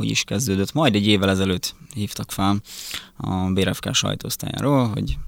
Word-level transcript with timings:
hogy 0.00 0.10
is 0.10 0.24
kezdődött. 0.24 0.72
Majd 0.72 0.94
egy 0.94 1.06
évvel 1.06 1.30
ezelőtt 1.30 1.74
hívtak 1.94 2.32
fel 2.32 2.60
a 3.16 3.50
BRFK 3.50 3.94
sajtóosztályáról, 3.94 4.88
hogy 4.88 5.18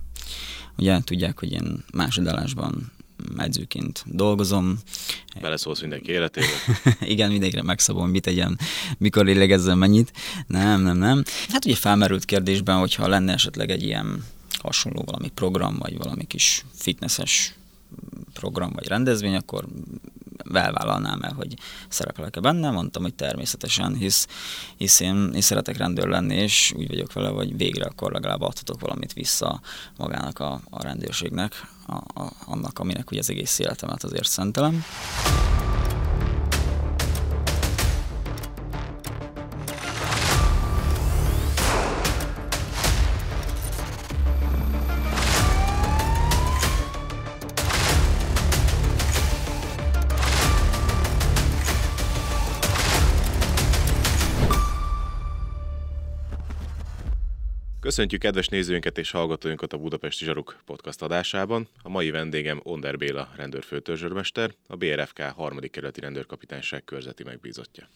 ugye 0.77 1.01
tudják, 1.01 1.39
hogy 1.39 1.53
én 1.53 1.85
másodállásban 1.95 2.93
edzőként 3.37 4.05
dolgozom. 4.07 4.79
Beleszólsz 5.41 5.81
mindenki 5.81 6.11
életébe? 6.11 6.47
Igen, 7.01 7.31
mindenkire 7.31 7.63
megszabom, 7.63 8.11
mit 8.11 8.23
tegyen, 8.23 8.59
mikor 8.99 9.25
lélegezzen 9.25 9.79
mennyit. 9.79 10.13
Nem, 10.47 10.83
nem, 10.83 10.97
nem. 10.97 11.25
Hát 11.49 11.65
ugye 11.65 11.77
felmerült 11.77 12.25
kérdésben, 12.25 12.79
hogyha 12.79 13.09
lenne 13.09 13.33
esetleg 13.33 13.71
egy 13.71 13.83
ilyen 13.83 14.25
hasonló 14.59 15.03
valami 15.07 15.29
program, 15.29 15.77
vagy 15.79 15.97
valami 15.99 16.25
kis 16.25 16.65
fitnesses 16.75 17.55
program, 18.33 18.73
vagy 18.73 18.87
rendezvény, 18.87 19.35
akkor 19.35 19.67
elvállalnám 20.57 21.23
el, 21.23 21.33
hogy 21.33 21.55
szerepelek-e 21.89 22.41
benne. 22.41 22.71
Mondtam, 22.71 23.03
hogy 23.03 23.15
természetesen, 23.15 23.95
hisz, 23.95 24.27
hisz 24.77 25.01
én, 25.01 25.31
én 25.35 25.41
szeretek 25.41 25.77
rendőr 25.77 26.09
lenni, 26.09 26.35
és 26.35 26.73
úgy 26.77 26.89
vagyok 26.89 27.13
vele, 27.13 27.29
hogy 27.29 27.57
végre 27.57 27.85
akkor 27.85 28.13
legalább 28.13 28.41
adhatok 28.41 28.81
valamit 28.81 29.13
vissza 29.13 29.61
magának 29.97 30.39
a, 30.39 30.61
a 30.71 30.83
rendőrségnek, 30.83 31.67
a, 31.87 32.21
a, 32.23 32.33
annak, 32.45 32.79
aminek 32.79 33.11
ugye 33.11 33.21
az 33.21 33.31
egész 33.31 33.59
életemet 33.59 34.05
azért 34.05 34.29
szentelem. 34.29 34.85
Köszöntjük 57.93 58.21
kedves 58.21 58.49
nézőinket 58.49 58.99
és 58.99 59.11
hallgatóinkat 59.11 59.73
a 59.73 59.79
Budapesti 59.79 60.25
Zsaruk 60.25 60.63
podcast 60.65 61.03
adásában. 61.03 61.69
A 61.83 61.89
mai 61.89 62.11
vendégem 62.11 62.61
Onder 62.63 62.97
Béla 62.97 63.33
rendőrfőtörzsörmester, 63.37 64.55
a 64.67 64.77
BRFK 64.77 65.21
harmadik 65.21 65.71
kerületi 65.71 66.01
rendőrkapitányság 66.01 66.85
körzeti 66.85 67.23
megbízottja. 67.23 67.89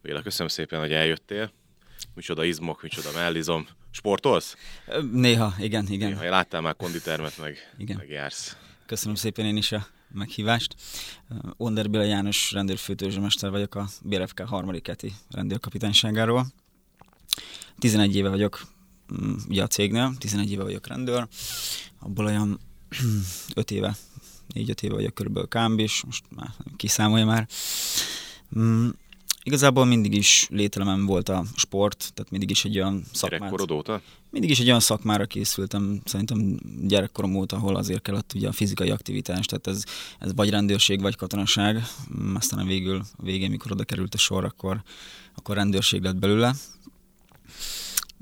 Béla, 0.00 0.22
köszönöm 0.22 0.48
szépen, 0.48 0.80
hogy 0.80 0.92
eljöttél. 0.92 1.52
Micsoda 2.14 2.44
izmok, 2.44 2.82
micsoda 2.82 3.08
mellizom. 3.14 3.66
Sportolsz? 3.90 4.56
Néha, 5.12 5.54
igen, 5.58 5.86
igen. 5.88 6.08
Néha 6.08 6.30
láttál 6.30 6.60
már 6.60 6.76
konditermet, 6.76 7.38
meg, 7.38 7.74
igen. 7.78 7.96
meg 7.96 8.08
jársz. 8.08 8.56
Köszönöm 8.86 9.14
szépen 9.14 9.44
én 9.44 9.56
is 9.56 9.72
a 9.72 9.86
meghívást. 10.08 10.74
Onder 11.56 11.90
Béla 11.90 12.04
János 12.04 12.52
rendőrfőtörzsörmester 12.52 13.50
vagyok 13.50 13.74
a 13.74 13.88
BRFK 14.02 14.40
harmadik 14.40 14.82
keti 14.82 15.12
rendőrkapitányságáról. 15.30 16.46
11 17.78 18.16
éve 18.16 18.28
vagyok 18.28 18.80
ugye 19.48 19.62
a 19.62 19.66
cégnél, 19.66 20.12
11 20.18 20.50
éve 20.50 20.62
vagyok 20.62 20.86
rendőr, 20.86 21.28
abból 21.98 22.24
olyan 22.24 22.60
5 23.54 23.70
éve, 23.70 23.96
4-5 24.54 24.82
éve 24.82 24.94
vagyok 24.94 25.14
körülbelül 25.14 25.48
kámbis, 25.48 26.02
most 26.04 26.24
már 26.36 26.54
kiszámolja 26.76 27.26
már. 27.26 27.48
Mm, 28.58 28.88
igazából 29.42 29.84
mindig 29.84 30.14
is 30.14 30.46
lételemem 30.50 31.06
volt 31.06 31.28
a 31.28 31.44
sport, 31.56 32.10
tehát 32.14 32.30
mindig 32.30 32.50
is 32.50 32.64
egy 32.64 32.76
olyan 32.76 33.04
szakmát. 33.12 33.40
Gyerekkorod 33.40 33.70
óta? 33.70 34.00
Mindig 34.30 34.50
is 34.50 34.60
egy 34.60 34.66
olyan 34.66 34.80
szakmára 34.80 35.26
készültem, 35.26 36.00
szerintem 36.04 36.58
gyerekkorom 36.82 37.34
óta, 37.34 37.56
ahol 37.56 37.76
azért 37.76 38.02
kellett 38.02 38.32
ugye 38.34 38.48
a 38.48 38.52
fizikai 38.52 38.90
aktivitás, 38.90 39.46
tehát 39.46 39.66
ez, 39.66 39.84
ez 40.18 40.34
vagy 40.34 40.50
rendőrség, 40.50 41.00
vagy 41.00 41.16
katonaság. 41.16 41.82
Mm, 42.18 42.34
aztán 42.34 42.58
a 42.58 42.64
végül, 42.64 43.02
a 43.16 43.22
végén, 43.22 43.50
mikor 43.50 43.72
oda 43.72 43.84
került 43.84 44.14
a 44.14 44.18
sor, 44.18 44.44
akkor, 44.44 44.82
akkor 45.34 45.56
rendőrség 45.56 46.02
lett 46.02 46.16
belőle. 46.16 46.54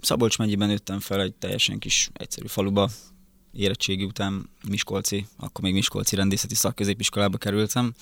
Szabolcs 0.00 0.38
megyében 0.38 0.68
nőttem 0.68 1.00
fel 1.00 1.20
egy 1.20 1.34
teljesen 1.34 1.78
kis 1.78 2.10
egyszerű 2.12 2.46
faluba, 2.46 2.90
érettségi 3.52 4.04
után 4.04 4.50
Miskolci, 4.68 5.26
akkor 5.36 5.64
még 5.64 5.72
Miskolci 5.72 6.16
rendészeti 6.16 6.54
szakközépiskolába 6.54 7.38
kerültem, 7.38 7.94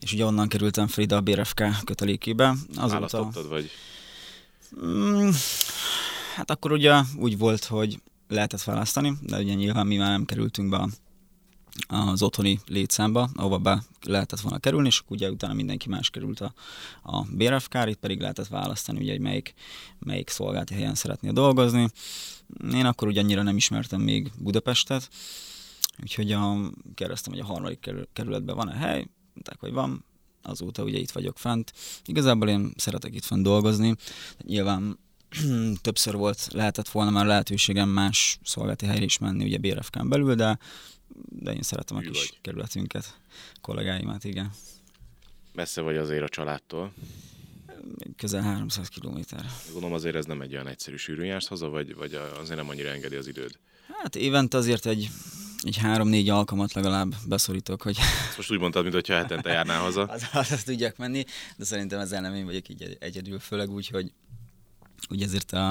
és 0.00 0.12
ugye 0.12 0.24
onnan 0.24 0.48
kerültem 0.48 0.86
fel 0.86 1.04
ide 1.04 1.16
a 1.16 1.20
BRFK 1.20 1.62
kötelékébe. 1.84 2.54
Azóta... 2.76 3.30
vagy? 3.48 3.70
Mm, 4.84 5.30
hát 6.34 6.50
akkor 6.50 6.72
ugye 6.72 7.00
úgy 7.16 7.38
volt, 7.38 7.64
hogy 7.64 8.00
lehetett 8.28 8.62
választani, 8.62 9.12
de 9.22 9.38
ugye 9.38 9.54
nyilván 9.54 9.86
mi 9.86 9.96
már 9.96 10.10
nem 10.10 10.24
kerültünk 10.24 10.68
be 10.68 10.76
a 10.76 10.88
az 11.86 12.22
otthoni 12.22 12.60
létszámba, 12.66 13.30
ahova 13.34 13.58
be 13.58 13.82
lehetett 14.02 14.40
volna 14.40 14.58
kerülni, 14.58 14.86
és 14.86 15.02
ugye 15.08 15.30
utána 15.30 15.52
mindenki 15.52 15.88
más 15.88 16.10
került 16.10 16.40
a, 16.40 16.54
a 17.02 17.22
BRFK, 17.22 17.74
itt 17.86 17.98
pedig 17.98 18.20
lehetett 18.20 18.46
választani, 18.46 18.98
ugye, 18.98 19.10
hogy 19.10 19.20
melyik, 19.20 19.54
melyik 19.98 20.28
szolgálati 20.28 20.74
helyen 20.74 20.94
szeretnél 20.94 21.32
dolgozni. 21.32 21.88
Én 22.72 22.86
akkor 22.86 23.08
ugye 23.08 23.20
annyira 23.20 23.42
nem 23.42 23.56
ismertem 23.56 24.00
még 24.00 24.32
Budapestet, 24.38 25.08
úgyhogy 26.02 26.32
a, 26.32 26.70
kérdeztem, 26.94 27.32
hogy 27.32 27.42
a 27.42 27.46
harmadik 27.46 27.90
kerületben 28.12 28.56
van-e 28.56 28.74
hely, 28.74 29.06
mondták, 29.34 29.60
hogy 29.60 29.72
van, 29.72 30.04
azóta 30.42 30.82
ugye 30.82 30.98
itt 30.98 31.10
vagyok 31.10 31.38
fent. 31.38 31.72
Igazából 32.04 32.48
én 32.48 32.72
szeretek 32.76 33.14
itt 33.14 33.24
fent 33.24 33.42
dolgozni, 33.42 33.96
nyilván 34.42 34.98
többször 35.82 36.16
volt, 36.16 36.48
lehetett 36.52 36.88
volna 36.88 37.10
már 37.10 37.26
lehetőségem 37.26 37.88
más 37.88 38.38
szolgálati 38.42 38.86
helyre 38.86 39.04
is 39.04 39.18
menni, 39.18 39.44
ugye 39.44 39.58
BRFK-n 39.58 40.08
belül, 40.08 40.34
de 40.34 40.58
de 41.28 41.52
én 41.52 41.62
szeretem 41.62 41.96
a 41.96 42.00
kis 42.00 42.18
vagy. 42.18 42.38
kerületünket, 42.40 43.20
kollégáimat, 43.60 44.24
igen. 44.24 44.50
Messze 45.52 45.80
vagy 45.80 45.96
azért 45.96 46.22
a 46.22 46.28
családtól? 46.28 46.92
Közel 48.16 48.42
300 48.42 48.88
kilométer. 48.88 49.44
Gondolom 49.72 49.92
azért 49.92 50.14
ez 50.14 50.24
nem 50.24 50.40
egy 50.40 50.52
olyan 50.52 50.66
egyszerű 50.66 50.96
sűrűn 50.96 51.26
jársz 51.26 51.46
haza, 51.46 51.68
vagy, 51.68 51.94
vagy 51.94 52.14
azért 52.14 52.58
nem 52.58 52.68
annyira 52.68 52.88
engedi 52.88 53.16
az 53.16 53.26
időd? 53.26 53.58
Hát 54.02 54.16
évente 54.16 54.56
azért 54.56 54.86
egy, 54.86 55.10
egy 55.62 55.76
három-négy 55.76 56.28
alkalmat 56.28 56.72
legalább 56.72 57.14
beszorítok, 57.26 57.82
hogy... 57.82 57.96
Ezt 58.28 58.36
most 58.36 58.50
úgy 58.50 58.58
mondtad, 58.58 58.82
mintha 58.92 59.14
hetente 59.14 59.50
járnál 59.52 59.80
haza. 59.80 60.02
az, 60.12 60.28
az, 60.32 60.52
az 60.52 60.62
tudjak 60.62 60.96
menni, 60.96 61.24
de 61.56 61.64
szerintem 61.64 62.00
ezzel 62.00 62.20
nem 62.20 62.34
én 62.34 62.44
vagyok 62.44 62.68
így 62.68 62.96
egyedül, 63.00 63.38
főleg 63.38 63.70
úgy, 63.70 63.88
hogy 63.88 64.12
ugye 65.10 65.24
ezért 65.24 65.52
a, 65.52 65.70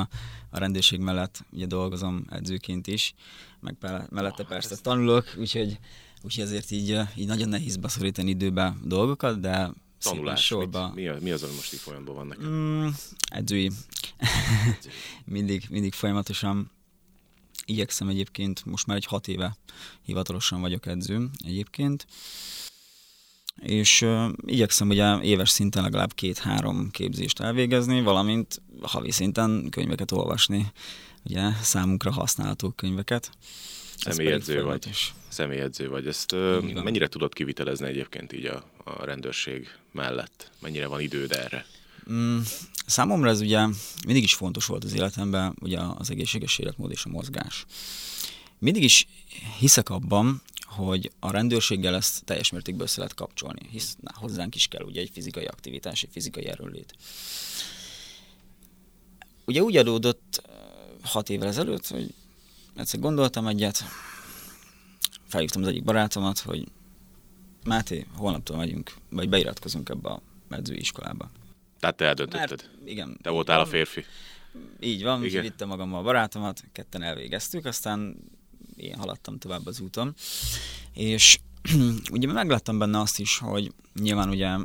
a 0.50 0.60
rendőrség 0.60 1.00
mellett 1.00 1.46
ugye 1.52 1.66
dolgozom 1.66 2.26
edzőként 2.30 2.88
is, 2.88 3.14
meg 3.64 3.76
mellette 4.10 4.42
oh, 4.42 4.48
persze 4.48 4.76
tanulok, 4.82 5.36
úgyhogy, 5.38 5.80
úgyhogy 6.22 6.44
ezért 6.44 6.72
így, 6.72 7.00
így 7.16 7.28
nagyon 7.28 7.50
nehéz 7.50 7.78
beszorítani 7.78 8.30
időbe 8.30 8.76
dolgokat, 8.84 9.40
de 9.40 9.72
Tanulás, 10.04 10.46
sorba. 10.46 10.86
Mit, 10.86 10.96
mi, 10.96 11.08
a, 11.08 11.18
mi 11.22 11.32
az, 11.32 11.44
ami 11.44 11.54
most 11.54 11.74
így 11.74 11.80
folyamatban 11.80 12.16
van 12.16 12.28
neked? 12.28 12.46
Mm, 12.46 12.88
edzői. 13.30 13.72
mindig, 15.26 15.66
mindig 15.70 15.94
folyamatosan 15.94 16.72
igyekszem 17.66 18.08
egyébként, 18.08 18.66
most 18.66 18.88
már 18.88 18.98
egy 18.98 19.06
hat 19.06 19.28
éve 19.28 19.58
hivatalosan 20.02 20.62
vagyok 20.62 20.86
edző 20.86 21.30
egyébként, 21.46 22.06
és 23.62 24.02
uh, 24.02 24.30
igyekszem 24.46 24.90
ugye 24.90 25.22
éves 25.22 25.50
szinten 25.50 25.84
legalább 25.84 26.14
két-három 26.14 26.92
képzést 26.92 27.40
elvégezni, 27.40 28.02
valamint 28.02 28.62
havi 28.82 29.12
szinten 29.12 29.68
könyveket 29.70 30.12
olvasni, 30.12 30.72
ugye 31.26 31.52
számunkra 31.62 32.12
használható 32.12 32.70
könyveket. 32.70 33.32
Személyedző 33.98 34.64
vagy. 34.64 34.90
Személyedző 35.28 35.90
vagy. 35.90 36.08
Ezt 36.08 36.32
uh, 36.32 36.74
mennyire 36.84 37.08
tudod 37.08 37.34
kivitelezni 37.34 37.88
egyébként 37.88 38.34
így 38.34 38.46
a, 38.46 38.64
a 38.84 39.06
rendőrség 39.06 39.68
mellett? 39.92 40.52
Mennyire 40.62 40.88
van 40.88 41.02
időd 41.02 41.32
erre? 41.32 41.66
Mm, 42.12 42.40
számomra 42.86 43.30
ez 43.30 43.42
ugye 43.42 43.66
mindig 44.06 44.24
is 44.24 44.34
fontos 44.34 44.66
volt 44.66 44.84
az 44.84 44.94
életemben, 44.94 45.56
ugye 45.62 45.80
az 45.80 46.10
egészséges 46.10 46.58
életmód 46.58 46.92
és 46.92 47.06
a 47.06 47.10
mozgás. 47.10 47.66
Mindig 48.60 48.84
is 48.84 49.08
hiszek 49.60 49.90
abban, 49.90 50.42
hogy 50.66 51.12
a 51.20 51.32
rendőrséggel 51.32 51.96
ezt 51.96 52.24
teljes 52.26 52.50
mértékben 52.50 52.86
össze 52.86 52.98
lehet 53.00 53.14
kapcsolni, 53.14 53.62
hisz 53.72 53.96
na, 54.02 54.12
hozzánk 54.16 54.56
is 54.56 54.68
kell 54.68 54.84
ugye 54.84 55.02
egy 55.02 55.10
fizikai 55.14 55.46
aktivitás, 55.46 56.04
egy 56.04 56.10
fizikai 56.12 56.46
erőlét. 56.46 56.96
Ugye 59.46 59.62
úgy 59.62 59.78
adódott 59.78 60.43
hat 61.14 61.30
évvel 61.30 61.48
ezelőtt, 61.48 61.88
hogy 61.88 62.14
egyszer 62.76 63.00
gondoltam 63.00 63.48
egyet, 63.48 63.84
felhívtam 65.28 65.62
az 65.62 65.68
egyik 65.68 65.84
barátomat, 65.84 66.40
hogy 66.40 66.68
Máté, 67.66 68.06
holnaptól 68.16 68.58
megyünk, 68.58 68.94
vagy 69.10 69.30
beiratkozunk 69.30 69.90
ebbe 69.90 70.10
a 70.10 70.22
medzőiskolába. 70.48 71.32
Tehát 71.80 71.96
te 71.96 72.06
eldöntötted? 72.06 72.50
Mert, 72.50 72.70
igen. 72.86 73.18
Te 73.22 73.30
voltál 73.30 73.58
van, 73.58 73.66
a 73.66 73.70
férfi? 73.70 74.06
Így 74.80 75.04
van, 75.04 75.24
igen. 75.24 75.42
vittem 75.42 75.68
magammal 75.68 76.00
a 76.00 76.04
barátomat, 76.04 76.64
ketten 76.72 77.02
elvégeztük, 77.02 77.66
aztán 77.66 78.16
én 78.76 78.96
haladtam 78.96 79.38
tovább 79.38 79.66
az 79.66 79.80
úton. 79.80 80.14
És 80.94 81.40
ugye 82.12 82.32
megláttam 82.32 82.78
benne 82.78 83.00
azt 83.00 83.20
is, 83.20 83.38
hogy 83.38 83.72
nyilván 83.94 84.30
ugye 84.30 84.58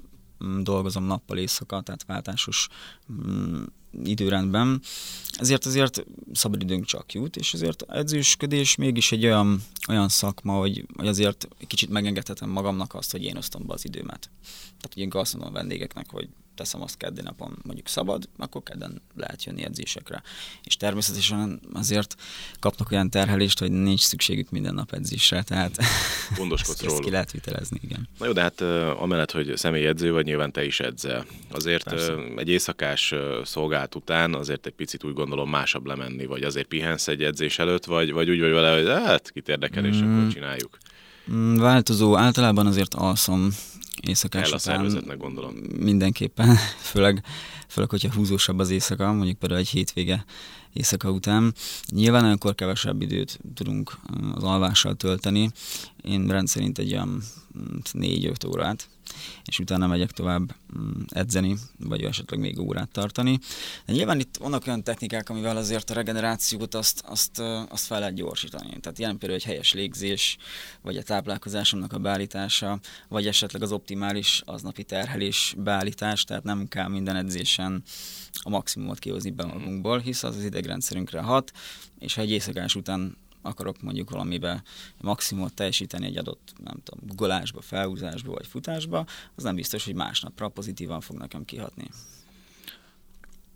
dolgozom 0.63 1.05
nappal 1.05 1.39
éjszaka, 1.39 1.81
tehát 1.81 2.05
váltásos 2.05 2.69
mm, 3.13 3.63
időrendben, 4.05 4.83
ezért 5.33 5.67
azért 5.67 6.05
szabadidőnk 6.33 6.85
csak 6.85 7.13
jut, 7.13 7.37
és 7.37 7.55
azért 7.55 7.83
edzősködés 7.89 8.77
mégis 8.77 9.13
egy 9.13 9.25
olyan, 9.25 9.63
olyan 9.89 10.09
szakma, 10.09 10.53
hogy, 10.53 10.87
hogy 10.97 11.09
azért 11.09 11.49
kicsit 11.67 11.91
megengedhetem 11.91 12.51
magamnak 12.51 12.95
azt, 12.95 13.11
hogy 13.11 13.25
én 13.25 13.37
osztom 13.37 13.67
be 13.67 13.73
az 13.73 13.85
időmet. 13.85 14.31
Tehát 14.67 14.93
ugye 14.97 15.21
azt 15.21 15.33
mondom 15.33 15.55
a 15.55 15.59
vendégeknek, 15.59 16.11
hogy 16.11 16.29
teszem 16.59 16.83
azt 16.83 16.97
keddi 16.97 17.21
napon 17.21 17.59
mondjuk 17.63 17.89
szabad, 17.89 18.29
akkor 18.37 18.63
kedden 18.63 19.03
lehet 19.17 19.45
jönni 19.45 19.65
edzésekre. 19.65 20.23
És 20.65 20.77
természetesen 20.77 21.61
azért 21.73 22.15
kapnak 22.61 22.91
olyan 22.91 23.11
terhelést, 23.11 23.59
hogy 23.59 23.71
nincs 23.71 24.01
szükségük 24.01 24.51
minden 24.51 24.75
nap 24.75 24.93
edzésre, 24.93 25.43
tehát 25.43 25.77
Gondoskodsz 26.37 26.83
ezt, 26.83 26.93
ezt 26.93 27.01
ki 27.01 27.11
lehet 27.11 27.33
vitelezni, 27.33 27.79
igen. 27.83 28.09
Na 28.19 28.27
jó, 28.27 28.33
de 28.33 28.41
hát 28.41 28.61
amellett, 29.01 29.31
hogy 29.31 29.53
személyedző 29.57 30.13
vagy, 30.13 30.25
nyilván 30.25 30.53
te 30.53 30.65
is 30.65 30.81
edzel. 30.81 31.27
Azért 31.51 31.85
Persze. 31.85 32.15
egy 32.37 32.49
éjszakás 32.49 33.15
szolgált 33.45 33.95
után 33.95 34.35
azért 34.35 34.67
egy 34.67 34.73
picit 34.75 35.05
úgy 35.05 35.15
gondolom 35.15 35.51
másabb 35.51 35.87
lemenni, 35.87 36.27
vagy 36.27 36.43
azért 36.43 36.67
pihensz 36.67 37.09
egy 37.09 37.23
edzés 37.23 37.59
előtt, 37.59 37.85
vagy, 37.85 38.13
vagy 38.13 38.31
úgy 38.31 38.41
vagy 38.41 38.51
vele, 38.51 38.77
hogy 38.77 39.05
hát 39.07 39.31
kit 39.31 39.49
érdekel, 39.49 39.85
és 39.85 39.97
mm. 39.97 40.19
akkor 40.19 40.33
csináljuk. 40.33 40.79
Mm, 41.33 41.57
változó, 41.57 42.17
általában 42.17 42.67
azért 42.67 42.95
alszom 42.95 43.51
éjszakás 44.07 44.53
után. 44.53 45.19
gondolom. 45.19 45.55
Mindenképpen, 45.79 46.57
főleg, 46.91 47.23
főleg, 47.69 47.91
hogyha 47.91 48.13
húzósabb 48.13 48.59
az 48.59 48.71
éjszaka, 48.71 49.13
mondjuk 49.13 49.39
például 49.39 49.61
egy 49.61 49.69
hétvége 49.69 50.25
éjszaka 50.73 51.11
után. 51.11 51.55
Nyilván 51.89 52.25
olyankor 52.25 52.55
kevesebb 52.55 53.03
időt 53.03 53.39
tudunk 53.55 53.99
az 54.35 54.43
alvással 54.43 54.95
tölteni. 54.95 55.51
Én 56.03 56.27
rendszerint 56.27 56.79
egy 56.79 56.93
olyan 56.93 57.23
4-5 57.93 58.47
mm, 58.47 58.51
órát 58.51 58.89
és 59.45 59.59
utána 59.59 59.87
megyek 59.87 60.11
tovább 60.11 60.55
mm, 60.79 60.91
edzeni, 61.09 61.57
vagy 61.79 62.03
esetleg 62.03 62.41
még 62.41 62.59
órát 62.59 62.91
tartani. 62.91 63.39
De 63.87 63.93
nyilván 63.93 64.21
itt 64.21 64.37
vannak 64.37 64.67
olyan 64.67 64.83
technikák, 64.83 65.29
amivel 65.29 65.57
azért 65.57 65.91
a 65.91 65.95
regenerációt 65.95 66.75
azt, 66.75 67.03
azt, 67.07 67.39
azt 67.69 67.87
fel 67.87 67.99
lehet 67.99 68.15
gyorsítani. 68.15 68.81
Tehát 68.81 68.99
ilyen 68.99 69.19
például 69.19 69.41
egy 69.41 69.47
helyes 69.47 69.73
légzés, 69.73 70.37
vagy 70.83 70.97
a 70.97 71.03
táplálkozásomnak 71.03 71.93
a 71.93 71.99
beállítása, 71.99 72.79
vagy 73.09 73.27
esetleg 73.27 73.63
az 73.63 73.73
optimális 73.73 74.43
aznapi 74.45 74.85
terhelés 74.85 75.55
beállítás, 75.59 76.25
tehát 76.25 76.45
nem 76.45 76.69
kell 76.69 76.89
minden 76.89 77.17
edzésen 77.17 77.83
a 78.43 78.49
maximumot 78.49 78.99
kihozni 78.99 79.31
be 79.31 79.45
magunkból, 79.45 79.99
hisz 79.99 80.23
az 80.23 80.37
az 80.37 80.45
idegrendszerünkre 80.45 81.21
hat, 81.21 81.53
és 81.99 82.15
ha 82.15 82.21
egy 82.21 82.31
éjszakás 82.31 82.75
után 82.75 83.17
akarok 83.49 83.83
mondjuk 83.83 84.11
valamibe 84.11 84.63
maximumot 85.01 85.55
teljesíteni 85.55 86.07
egy 86.07 86.19
adott, 86.19 86.53
nem 86.65 86.77
tudom, 86.85 87.07
guggolásba, 87.07 87.61
felhúzásba 87.61 88.33
vagy 88.33 88.47
futásba, 88.47 89.07
az 89.35 89.43
nem 89.43 89.55
biztos, 89.55 89.85
hogy 89.85 89.95
másnapra 89.95 90.49
pozitívan 90.49 91.01
fog 91.01 91.17
nekem 91.17 91.45
kihatni. 91.45 91.89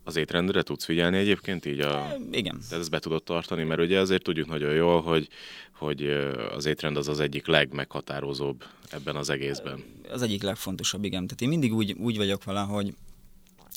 Az 0.04 0.16
étrendre 0.16 0.62
tudsz 0.62 0.84
figyelni 0.84 1.16
egyébként 1.16 1.66
így? 1.66 1.80
A... 1.80 1.98
E, 1.98 2.16
igen. 2.30 2.60
Tehát 2.68 2.80
ezt 2.80 2.90
be 2.90 2.98
tudod 2.98 3.22
tartani, 3.22 3.62
mert 3.64 3.80
ugye 3.80 3.98
azért 3.98 4.22
tudjuk 4.22 4.48
nagyon 4.48 4.74
jól, 4.74 5.02
hogy, 5.02 5.28
hogy 5.72 6.06
az 6.54 6.66
étrend 6.66 6.96
az 6.96 7.08
az 7.08 7.20
egyik 7.20 7.46
legmeghatározóbb 7.46 8.64
ebben 8.90 9.16
az 9.16 9.30
egészben. 9.30 9.84
Az 10.10 10.22
egyik 10.22 10.42
legfontosabb, 10.42 11.04
igen. 11.04 11.26
Tehát 11.26 11.40
én 11.40 11.48
mindig 11.48 11.74
úgy, 11.74 11.92
úgy 11.92 12.16
vagyok 12.16 12.44
vele, 12.44 12.60
hogy 12.60 12.94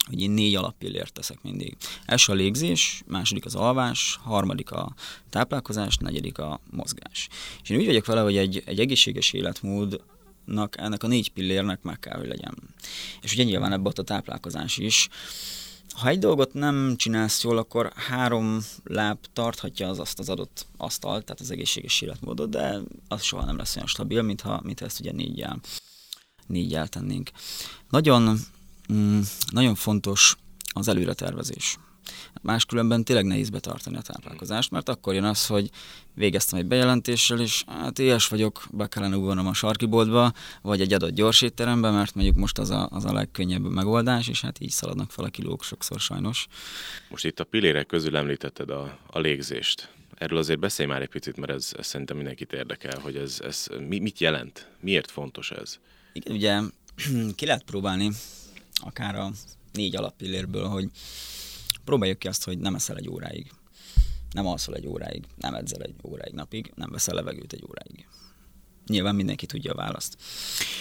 hogy 0.06 0.22
én 0.22 0.31
négy 0.31 0.56
alappillért 0.56 1.13
teszek 1.13 1.42
mindig. 1.42 1.78
Első 2.06 2.31
a 2.31 2.36
légzés, 2.36 3.04
második 3.07 3.46
az 3.46 3.56
alvás, 3.56 4.19
harmadik 4.24 4.72
a 4.72 4.94
táplálkozás, 5.30 5.98
negyedik 5.98 6.38
a 6.38 6.60
mozgás. 6.72 7.28
És 7.63 7.69
én 7.69 7.78
úgy 7.78 7.86
vagyok 7.86 8.06
vele, 8.06 8.22
hogy 8.22 8.38
egy, 8.38 8.63
egy 8.66 8.80
egészséges 8.80 9.34
életmódnak 9.34 10.78
ennek 10.78 11.04
a 11.04 11.07
négy 11.07 11.31
pillérnek 11.31 11.81
meg 11.81 12.00
kell, 12.00 12.18
hogy 12.18 12.28
legyen. 12.28 12.57
És 13.22 13.34
ugye 13.34 13.44
nyilván 13.44 13.72
ebből 13.72 13.94
a 13.96 14.04
táplálkozás 14.04 14.78
is. 14.78 15.10
Ha 15.96 16.10
egy 16.10 16.19
dolgot 16.19 16.54
nem 16.54 16.94
csinálsz 16.98 17.44
jól, 17.44 17.57
akkor 17.57 17.92
három 17.96 18.60
láb 18.84 19.18
tarthatja 19.34 19.90
az 19.90 20.00
azt 20.00 20.19
az 20.19 20.30
adott 20.30 20.66
asztalt, 20.78 21.25
tehát 21.25 21.42
az 21.42 21.52
egészséges 21.52 22.02
életmódot, 22.02 22.50
de 22.50 22.80
az 23.07 23.24
soha 23.24 23.46
nem 23.46 23.57
lesz 23.57 23.75
olyan 23.75 23.88
stabil, 23.88 24.22
mintha, 24.22 24.62
mintha 24.63 24.86
ezt 24.86 25.00
ugye 25.00 25.12
négyel, 25.12 25.60
négyel 26.48 26.88
tennénk. 26.88 27.30
Nagyon 27.90 28.40
mm, 28.94 29.20
nagyon 29.52 29.76
fontos 29.76 30.36
az 30.74 30.88
előretervezés. 30.88 31.78
Máskülönben 32.42 33.04
tényleg 33.04 33.26
nehéz 33.26 33.50
betartani 33.50 33.98
a 33.98 34.02
táplálkozást, 34.02 34.72
mert 34.72 34.90
akkor 34.90 35.14
jön 35.14 35.24
az, 35.24 35.48
hogy 35.48 35.70
végeztem 36.14 36.60
egy 36.60 36.66
bejelentéssel, 36.66 37.40
és 37.40 37.64
hát 37.68 38.00
éhes 38.00 38.28
vagyok, 38.28 38.64
be 38.72 38.88
kellene 38.88 39.16
ugornom 39.16 39.48
a 39.48 39.54
sarkiboltba, 39.54 40.34
vagy 40.62 40.82
egy 40.82 40.94
adott 40.94 41.14
gyorsétterembe, 41.14 41.92
mert 41.92 42.16
mondjuk 42.16 42.36
most 42.36 42.58
az 42.58 42.70
a, 42.70 42.88
az 42.92 43.06
a 43.06 43.14
legkönnyebb 43.14 43.62
megoldás, 43.62 44.28
és 44.28 44.42
hát 44.42 44.60
így 44.60 44.70
szaladnak 44.70 45.12
fel 45.12 45.26
a 45.26 45.30
kilók 45.30 45.64
sokszor 45.64 46.00
sajnos. 46.00 46.48
Most 47.10 47.26
itt 47.26 47.40
a 47.40 47.44
pillérek 47.44 47.86
közül 47.86 48.18
említetted 48.18 48.70
a, 48.70 48.98
a 49.08 49.20
légzést. 49.20 49.90
Erről 50.16 50.38
azért 50.38 50.60
beszélj 50.60 50.90
már 50.90 51.02
egy 51.02 51.10
picit, 51.10 51.38
mert 51.38 51.52
ez, 51.52 51.72
ez 51.78 51.86
szerintem 51.88 52.16
mindenkit 52.16 52.54
érdekel, 52.54 53.00
hogy 53.00 53.16
ez, 53.16 53.40
ez 53.44 53.68
mi, 53.88 54.00
mit 54.00 54.20
jelent, 54.20 54.70
miért 54.80 55.12
fontos 55.12 55.52
ez? 55.52 55.80
Igen, 56.14 56.36
ugye 56.36 56.62
ki 57.38 57.46
lehet 57.46 57.64
próbálni 57.64 58.12
akár 58.81 59.16
a 59.16 59.31
négy 59.72 59.95
alappillérből, 59.95 60.68
hogy 60.68 60.89
próbáljuk 61.83 62.19
ki 62.19 62.27
azt, 62.27 62.44
hogy 62.44 62.57
nem 62.57 62.75
eszel 62.75 62.98
egy 62.98 63.10
óráig, 63.10 63.51
nem 64.31 64.48
alszol 64.48 64.75
egy 64.75 64.88
óráig, 64.88 65.24
nem 65.38 65.54
edzel 65.54 65.81
egy 65.81 65.95
óráig 66.04 66.33
napig, 66.33 66.72
nem 66.75 66.92
veszel 66.92 67.16
levegőt 67.16 67.54
egy 67.54 67.63
óráig. 67.69 68.07
Nyilván 68.88 69.16
mindenki 69.16 69.45
tudja 69.45 69.72
a 69.72 69.75
választ. 69.75 70.18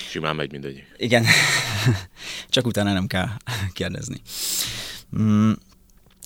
Simán 0.08 0.36
megy 0.36 0.50
mindegy. 0.50 0.84
Igen, 0.96 1.24
csak 2.48 2.66
utána 2.66 2.92
nem 2.92 3.06
kell 3.06 3.28
kérdezni. 3.72 4.20
Mm, 5.18 5.52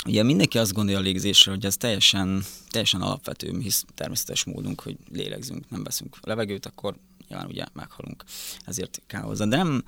ugye 0.06 0.22
mindenki 0.22 0.58
azt 0.58 0.72
gondolja 0.72 0.98
a 0.98 1.02
légzésre, 1.02 1.50
hogy 1.50 1.64
ez 1.64 1.76
teljesen, 1.76 2.44
teljesen 2.68 3.00
alapvető, 3.00 3.58
hisz 3.60 3.84
természetes 3.94 4.44
módunk, 4.44 4.80
hogy 4.80 4.96
lélegzünk, 5.12 5.70
nem 5.70 5.82
veszünk 5.82 6.16
levegőt, 6.22 6.66
akkor 6.66 6.96
nyilván 7.28 7.46
ugye 7.46 7.64
meghalunk. 7.72 8.24
Ezért 8.64 9.02
kell 9.06 9.22
hozzá. 9.22 9.44
De 9.44 9.56
nem, 9.56 9.84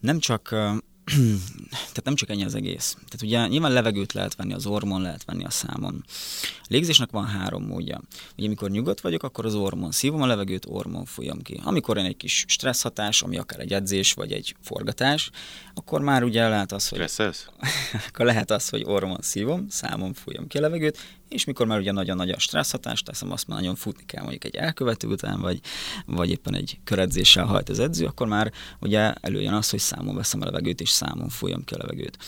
nem 0.00 0.18
csak 0.18 0.54
tehát 1.70 2.04
nem 2.04 2.14
csak 2.14 2.30
ennyi 2.30 2.44
az 2.44 2.54
egész. 2.54 2.92
Tehát 2.92 3.22
ugye 3.22 3.46
nyilván 3.46 3.72
levegőt 3.72 4.12
lehet 4.12 4.34
venni 4.34 4.52
az 4.52 4.66
ormon, 4.66 5.02
lehet 5.02 5.24
venni 5.24 5.44
a 5.44 5.50
számon. 5.50 6.04
A 6.42 6.66
légzésnek 6.68 7.10
van 7.10 7.26
három 7.26 7.66
módja. 7.66 8.00
Ugye 8.36 8.46
amikor 8.46 8.70
nyugodt 8.70 9.00
vagyok, 9.00 9.22
akkor 9.22 9.46
az 9.46 9.54
ormon 9.54 9.92
szívom 9.92 10.22
a 10.22 10.26
levegőt, 10.26 10.66
ormon 10.68 11.04
folyam 11.04 11.42
ki. 11.42 11.60
Amikor 11.64 11.96
én 11.96 12.04
egy 12.04 12.16
kis 12.16 12.44
stressz 12.48 12.82
hatás, 12.82 13.22
ami 13.22 13.36
akár 13.36 13.60
egy 13.60 13.72
edzés, 13.72 14.12
vagy 14.12 14.32
egy 14.32 14.56
forgatás, 14.60 15.30
akkor 15.74 16.00
már 16.00 16.22
ugye 16.22 16.48
lehet 16.48 16.72
az, 16.72 16.88
hogy... 16.88 16.98
Stresszesz? 16.98 17.48
akkor 18.08 18.26
lehet 18.26 18.50
az, 18.50 18.68
hogy 18.68 18.82
ormon 18.84 19.18
szívom, 19.20 19.68
számon 19.68 20.12
fújom 20.12 20.46
ki 20.46 20.58
a 20.58 20.60
levegőt, 20.60 20.98
és 21.34 21.44
mikor 21.44 21.66
már 21.66 21.78
ugye 21.78 21.92
nagyon 21.92 22.16
nagy 22.16 22.30
a 22.30 22.38
stressz 22.38 22.70
hatást 22.70 23.04
teszem, 23.04 23.30
azt 23.32 23.48
már 23.48 23.58
nagyon 23.58 23.74
futni 23.74 24.04
kell 24.06 24.22
mondjuk 24.22 24.44
egy 24.44 24.54
elkövető 24.54 25.08
után, 25.08 25.40
vagy, 25.40 25.60
vagy 26.06 26.30
éppen 26.30 26.54
egy 26.54 26.78
köredzéssel 26.84 27.44
hajt 27.44 27.68
az 27.68 27.78
edző, 27.78 28.06
akkor 28.06 28.26
már 28.26 28.52
ugye 28.80 29.12
előjön 29.12 29.52
az, 29.52 29.70
hogy 29.70 29.78
számon 29.78 30.14
veszem 30.14 30.40
a 30.40 30.44
levegőt, 30.44 30.80
és 30.80 30.88
számon 30.88 31.28
folyam 31.28 31.64
ki 31.64 31.74
a 31.74 31.78
levegőt. 31.78 32.18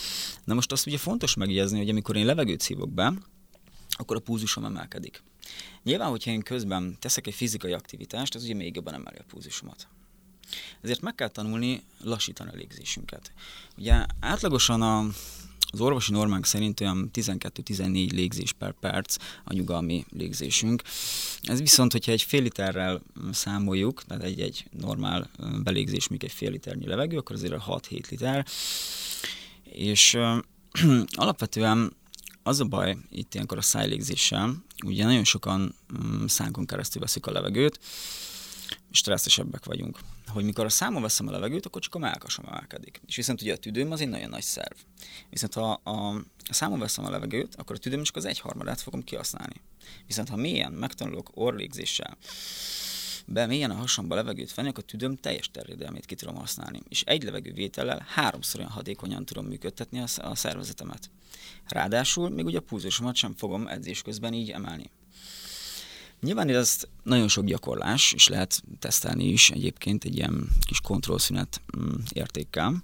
Na 0.45 0.55
most 0.55 0.73
azt 0.73 0.87
ugye 0.87 0.99
fontos 0.99 1.35
megjegyezni, 1.35 1.79
hogy 1.79 1.89
amikor 1.89 2.17
én 2.17 2.27
levegőt 2.27 2.61
szívok 2.61 2.91
be, 2.91 3.13
akkor 3.89 4.17
a 4.17 4.21
púzusom 4.21 4.65
emelkedik. 4.65 5.23
Nyilván, 5.83 6.11
hogyha 6.11 6.31
én 6.31 6.43
közben 6.43 6.97
teszek 7.01 7.27
egy 7.27 7.35
fizikai 7.35 7.73
aktivitást, 7.73 8.35
az 8.35 8.43
ugye 8.43 8.55
még 8.55 8.75
jobban 8.75 8.95
emeli 8.95 9.17
a 9.19 9.25
púzusomat. 9.29 9.89
Ezért 10.81 11.01
meg 11.01 11.15
kell 11.15 11.29
tanulni 11.29 11.83
lassítani 12.01 12.51
a 12.51 12.57
légzésünket. 12.57 13.33
Ugye 13.77 14.07
átlagosan 14.21 14.83
a 14.83 15.07
az 15.77 15.83
orvosi 15.83 16.13
normánk 16.13 16.47
szerint 16.47 16.81
olyan 16.81 17.11
12-14 17.13 18.13
légzés 18.13 18.53
per 18.53 18.73
perc 18.73 19.17
a 19.45 19.53
nyugalmi 19.53 20.05
légzésünk. 20.11 20.83
Ez 21.43 21.61
viszont, 21.61 21.93
hogyha 21.93 22.13
egy 22.13 22.23
fél 22.23 22.43
literrel 22.43 23.03
számoljuk, 23.33 24.03
tehát 24.05 24.23
egy, 24.23 24.41
egy 24.41 24.67
normál 24.71 25.31
belégzés, 25.63 26.09
még 26.09 26.25
egy 26.25 26.33
fél 26.33 26.51
liternyi 26.51 26.87
levegő, 26.87 27.17
akkor 27.17 27.37
azért 27.37 27.63
6-7 27.67 28.11
liter. 28.11 28.47
És 29.65 30.15
ö, 30.15 30.39
alapvetően 31.17 31.93
az 32.43 32.61
a 32.61 32.65
baj 32.65 32.97
itt 33.11 33.35
ilyenkor 33.35 33.59
a 33.59 33.63
szájlégzéssel, 33.63 34.65
ugye 34.85 35.05
nagyon 35.05 35.25
sokan 35.25 35.75
szánkon 36.27 36.67
keresztül 36.67 37.01
veszik 37.01 37.27
a 37.27 37.33
levegőt, 37.33 37.81
stresszesebbek 38.91 39.65
vagyunk. 39.65 39.99
Hogy 40.37 40.45
mikor 40.45 40.65
a 40.65 40.69
számon 40.69 41.03
veszem 41.03 41.29
a 41.29 41.31
levegőt, 41.31 41.67
akkor 41.67 41.83
csak 41.83 41.95
a 41.95 41.99
melkasom 41.99 42.45
emelkedik. 42.47 43.01
És 43.07 43.17
viszont 43.17 43.41
ugye 43.41 43.53
a 43.53 43.57
tüdőm 43.57 43.91
az 43.91 44.01
egy 44.01 44.09
nagyon 44.09 44.29
nagy 44.29 44.43
szerv. 44.43 44.77
Viszont 45.31 45.55
ha 45.55 45.81
a, 45.83 45.91
a 46.49 46.53
számon 46.53 46.79
veszem 46.79 47.05
a 47.05 47.11
levegőt, 47.11 47.55
akkor 47.55 47.77
a 47.77 47.79
tüdőm 47.79 48.03
csak 48.03 48.17
az 48.17 48.25
egyharmadát 48.25 48.81
fogom 48.81 49.03
kihasználni. 49.03 49.61
Viszont 50.07 50.29
ha 50.29 50.37
mélyen 50.37 50.73
megtanulok 50.73 51.31
orlégzéssel, 51.35 52.17
be 53.27 53.47
mélyen 53.47 53.71
a 53.71 53.75
hasamba 53.75 54.15
levegőt 54.15 54.55
venni, 54.55 54.69
akkor 54.69 54.83
a 54.87 54.91
tüdőm 54.91 55.17
teljes 55.17 55.51
terjedelmét 55.51 56.07
ki 56.07 56.15
tudom 56.15 56.35
használni. 56.35 56.81
És 56.89 57.03
egy 57.03 57.23
levegővétellel 57.23 58.07
háromszor 58.09 58.61
olyan 58.61 58.73
hatékonyan 58.73 59.25
tudom 59.25 59.47
működtetni 59.47 59.99
a, 59.99 60.07
a 60.17 60.35
szervezetemet. 60.35 61.11
Ráadásul 61.69 62.29
még 62.29 62.45
ugye 62.45 62.59
a 62.59 62.63
púzusomat 62.63 63.15
sem 63.15 63.35
fogom 63.37 63.67
edzés 63.67 64.03
közben 64.03 64.33
így 64.33 64.51
emelni. 64.51 64.91
Nyilván 66.21 66.49
ezt 66.49 66.89
nagyon 67.03 67.29
sok 67.29 67.45
gyakorlás, 67.45 68.13
és 68.13 68.29
lehet 68.29 68.63
tesztelni 68.79 69.25
is 69.25 69.51
egyébként 69.51 70.05
egy 70.05 70.17
ilyen 70.17 70.49
kis 70.67 70.81
kontrollszünet 70.81 71.61
mm, 71.79 71.95
értékkel, 72.13 72.83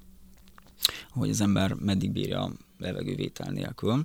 hogy 1.11 1.31
az 1.31 1.41
ember 1.41 1.75
meddig 1.75 2.11
bírja 2.11 2.43
a 2.43 2.53
levegővétel 2.79 3.51
nélkül. 3.51 4.05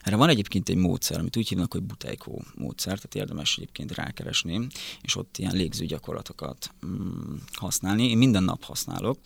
Erre 0.00 0.16
van 0.16 0.28
egyébként 0.28 0.68
egy 0.68 0.76
módszer, 0.76 1.18
amit 1.18 1.36
úgy 1.36 1.48
hívnak, 1.48 1.72
hogy 1.72 1.82
Buteiko 1.82 2.38
módszer, 2.54 2.96
tehát 2.96 3.14
érdemes 3.14 3.56
egyébként 3.56 3.94
rákeresni, 3.94 4.66
és 5.00 5.16
ott 5.16 5.38
ilyen 5.38 5.54
légző 5.54 5.84
gyakorlatokat 5.84 6.74
mm, 6.86 7.34
használni. 7.52 8.10
Én 8.10 8.18
minden 8.18 8.42
nap 8.42 8.64
használok. 8.64 9.18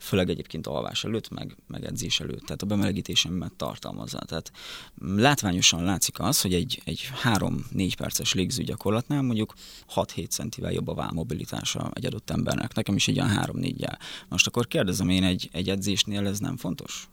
Főleg 0.00 0.28
egyébként 0.28 0.66
alvás 0.66 1.04
előtt, 1.04 1.30
meg, 1.30 1.56
meg 1.66 1.84
edzés 1.84 2.20
előtt, 2.20 2.44
tehát 2.44 2.62
a 2.62 2.66
bemelegítésemet 2.66 3.52
tartalmazza. 3.52 4.18
Tehát 4.18 4.52
látványosan 4.98 5.84
látszik 5.84 6.20
az, 6.20 6.40
hogy 6.40 6.54
egy, 6.54 6.82
egy 6.84 7.10
3-4 7.24 7.92
perces 7.96 8.32
légző 8.32 8.62
gyakorlatnál 8.62 9.22
mondjuk 9.22 9.54
6-7 9.94 10.28
centivel 10.28 10.72
jobb 10.72 10.88
a 10.88 10.94
válmobilitása 10.94 11.90
egy 11.94 12.06
adott 12.06 12.30
embernek, 12.30 12.74
nekem 12.74 12.94
is 12.94 13.08
egy 13.08 13.20
olyan 13.20 13.38
3-4-jel. 13.42 13.98
Most 14.28 14.46
akkor 14.46 14.66
kérdezem 14.66 15.08
én, 15.08 15.24
egy, 15.24 15.48
egy 15.52 15.68
edzésnél 15.68 16.26
ez 16.26 16.38
nem 16.38 16.56
fontos? 16.56 17.08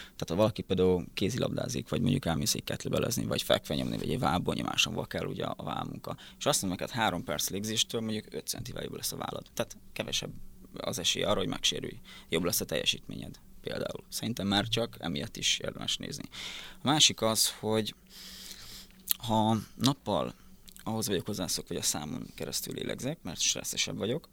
Tehát 0.00 0.28
ha 0.28 0.34
valaki 0.34 0.62
például 0.62 1.04
kézilabdázik, 1.14 1.88
vagy 1.88 2.00
mondjuk 2.00 2.26
elmész 2.26 2.54
egy 2.54 2.64
ketlebelezni, 2.64 3.24
vagy 3.24 3.42
fekve 3.42 3.74
nyomni, 3.74 3.98
vagy 3.98 4.10
egy 4.10 4.18
vábbonyomáson 4.18 5.04
kell 5.06 5.26
ugye 5.26 5.44
a 5.44 5.62
válmunka. 5.62 6.16
És 6.38 6.46
azt 6.46 6.62
mondom 6.62 6.78
neked 6.80 6.96
három 6.96 7.24
perc 7.24 7.50
légzéstől 7.50 8.00
mondjuk 8.00 8.34
5 8.34 8.46
centivel 8.46 8.82
jobb 8.82 8.96
lesz 8.96 9.12
a 9.12 9.16
vállad. 9.16 9.46
Tehát 9.54 9.76
kevesebb 9.92 10.30
az 10.76 10.98
esély 10.98 11.22
arra, 11.22 11.38
hogy 11.38 11.48
megsérülj. 11.48 12.00
Jobb 12.28 12.44
lesz 12.44 12.60
a 12.60 12.64
teljesítményed 12.64 13.38
például. 13.60 14.04
Szerintem 14.08 14.46
már 14.46 14.68
csak 14.68 14.96
emiatt 14.98 15.36
is 15.36 15.58
érdemes 15.58 15.96
nézni. 15.96 16.24
A 16.82 16.86
másik 16.86 17.22
az, 17.22 17.54
hogy 17.60 17.94
ha 19.18 19.56
nappal 19.74 20.34
ahhoz 20.82 21.06
vagyok 21.06 21.26
hozzászok, 21.26 21.66
hogy 21.66 21.76
a 21.76 21.82
számon 21.82 22.26
keresztül 22.34 22.74
lélegzek, 22.74 23.18
mert 23.22 23.40
stresszesebb 23.40 23.96
vagyok, 23.96 24.28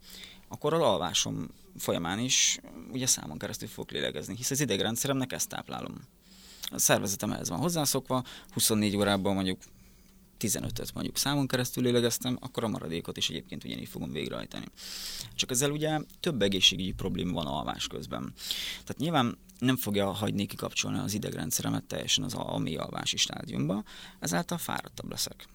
akkor 0.48 0.74
a 0.74 0.92
alvásom 0.92 1.50
folyamán 1.78 2.18
is 2.18 2.60
ugye 2.92 3.06
számon 3.06 3.38
keresztül 3.38 3.68
fogok 3.68 3.90
lélegezni, 3.90 4.36
hisz 4.36 4.50
az 4.50 4.60
idegrendszeremnek 4.60 5.32
ezt 5.32 5.48
táplálom. 5.48 5.94
A 6.62 6.78
szervezetem 6.78 7.32
ehhez 7.32 7.48
van 7.48 7.58
hozzászokva, 7.58 8.24
24 8.52 8.96
órában 8.96 9.34
mondjuk 9.34 9.58
15-öt 10.40 10.94
mondjuk 10.94 11.16
számon 11.16 11.46
keresztül 11.46 11.82
lélegeztem, 11.82 12.36
akkor 12.40 12.64
a 12.64 12.68
maradékot 12.68 13.16
is 13.16 13.28
egyébként 13.30 13.64
ugyanígy 13.64 13.88
fogom 13.88 14.12
végrehajtani. 14.12 14.64
Csak 15.34 15.50
ezzel 15.50 15.70
ugye 15.70 16.00
több 16.20 16.42
egészségügyi 16.42 16.92
probléma 16.92 17.32
van 17.32 17.46
alvás 17.46 17.86
közben. 17.86 18.32
Tehát 18.70 18.98
nyilván 18.98 19.38
nem 19.58 19.76
fogja 19.76 20.10
hagyni 20.10 20.46
kikapcsolni 20.46 20.98
az 20.98 21.14
idegrendszeremet 21.14 21.84
teljesen 21.84 22.24
az 22.24 22.34
a 22.34 22.58
mély 22.58 22.76
alvási 22.76 23.16
stádiumba, 23.16 23.84
ezáltal 24.18 24.58
fáradtabb 24.58 25.10
leszek. 25.10 25.48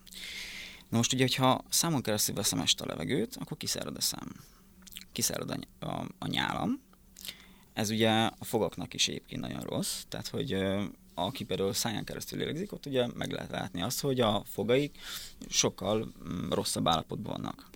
Na 0.90 0.98
most 0.98 1.14
ugye, 1.14 1.24
hogyha 1.24 1.64
számon 1.70 2.02
keresztül 2.02 2.36
veszem 2.36 2.60
este 2.60 2.84
a 2.84 2.88
levegőt, 2.88 3.36
akkor 3.40 3.58
kiszárad 3.58 3.98
a 3.98 4.02
szám 4.02 4.32
kiszárad 5.14 5.50
a, 5.80 5.86
a, 5.86 6.08
a 6.20 6.28
nyálam. 6.28 6.82
Ez 7.74 7.90
ugye 7.90 8.12
a 8.12 8.46
fogaknak 8.46 8.94
is 8.94 9.08
egyébként 9.08 9.42
nagyon 9.42 9.62
rossz, 9.62 10.02
tehát 10.10 10.28
hogy 10.28 10.52
aki 11.14 11.44
például 11.44 11.74
száján 11.74 12.04
keresztül 12.04 12.40
lélegzik, 12.40 12.72
ott 12.72 12.86
ugye 12.86 13.08
meg 13.16 13.32
lehet 13.32 13.52
látni 13.52 13.82
azt, 13.82 14.02
hogy 14.02 14.20
a 14.20 14.44
fogaik 14.46 14.98
sokkal 15.50 16.12
mm, 16.30 16.50
rosszabb 16.50 16.88
állapotban 16.88 17.34
vannak. 17.34 17.70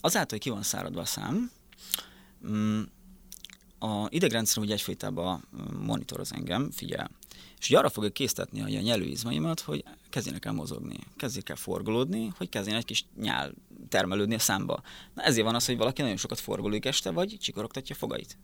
Azáltal, 0.00 0.30
hogy 0.30 0.40
ki 0.40 0.50
van 0.50 0.62
száradva 0.62 1.00
a 1.00 1.04
szám, 1.04 1.50
mm, 2.46 2.82
a 3.78 4.06
idegrendszer 4.08 4.62
ugye 4.62 4.72
egyfajtában 4.72 5.44
monitoroz 5.80 6.32
engem, 6.32 6.70
figyel. 6.70 7.10
És 7.58 7.68
ugye 7.68 7.78
arra 7.78 7.88
fogja 7.88 8.10
késztetni 8.10 8.62
a 8.62 8.80
nyelőizmaimat, 8.80 9.60
hogy 9.60 9.84
kezdjenek 10.10 10.44
el 10.44 10.52
mozogni, 10.52 10.98
kezdjék 11.16 11.48
el 11.48 11.56
forgolódni, 11.56 12.32
hogy 12.36 12.48
kezdjen 12.48 12.76
egy 12.76 12.84
kis 12.84 13.04
nyál 13.20 13.52
termelődni 13.88 14.34
a 14.34 14.38
számba. 14.38 14.82
Na 15.14 15.22
ezért 15.22 15.44
van 15.44 15.54
az, 15.54 15.66
hogy 15.66 15.76
valaki 15.76 16.02
nagyon 16.02 16.16
sokat 16.16 16.40
forgolódik 16.40 16.84
este, 16.84 17.10
vagy 17.10 17.36
csikorogtatja 17.40 17.94
fogait. 17.94 18.38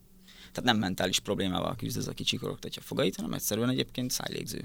Tehát 0.53 0.63
nem 0.63 0.79
mentális 0.79 1.19
problémával 1.21 1.77
küzd 1.77 1.99
ez, 1.99 2.07
aki 2.09 2.23
csikorogtatja 2.23 2.83
fogait, 2.83 3.17
hanem 3.17 3.33
egyszerűen 3.33 3.69
egyébként 3.69 4.11
szájlégző. 4.11 4.65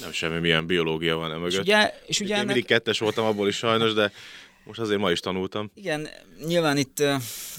Nem 0.00 0.12
semmi 0.12 0.38
milyen 0.38 0.66
biológia 0.66 1.16
van 1.16 1.32
emögött. 1.32 1.52
És 1.52 1.58
ugye, 1.58 1.94
és 2.06 2.20
ugye 2.20 2.28
Én 2.28 2.34
ennek... 2.34 2.46
mindig 2.46 2.64
kettes 2.64 2.98
voltam 2.98 3.24
abból 3.24 3.48
is 3.48 3.56
sajnos, 3.56 3.92
de 3.92 4.12
most 4.64 4.80
azért 4.80 5.00
ma 5.00 5.10
is 5.10 5.20
tanultam. 5.20 5.70
Igen, 5.74 6.08
nyilván 6.46 6.76
itt, 6.76 7.02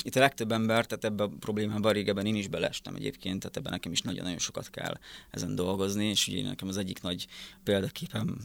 itt 0.01 0.15
a 0.15 0.19
legtöbb 0.19 0.51
ember, 0.51 0.85
tehát 0.85 1.03
ebben 1.03 1.27
a 1.27 1.38
problémában 1.39 1.93
régebben 1.93 2.25
én 2.25 2.35
is 2.35 2.47
belestem 2.47 2.95
egyébként, 2.95 3.39
tehát 3.39 3.57
ebben 3.57 3.71
nekem 3.71 3.91
is 3.91 4.01
nagyon-nagyon 4.01 4.38
sokat 4.39 4.69
kell 4.69 4.97
ezen 5.29 5.55
dolgozni, 5.55 6.05
és 6.05 6.27
ugye 6.27 6.43
nekem 6.43 6.67
az 6.67 6.77
egyik 6.77 7.01
nagy 7.01 7.27
példaképem 7.63 8.38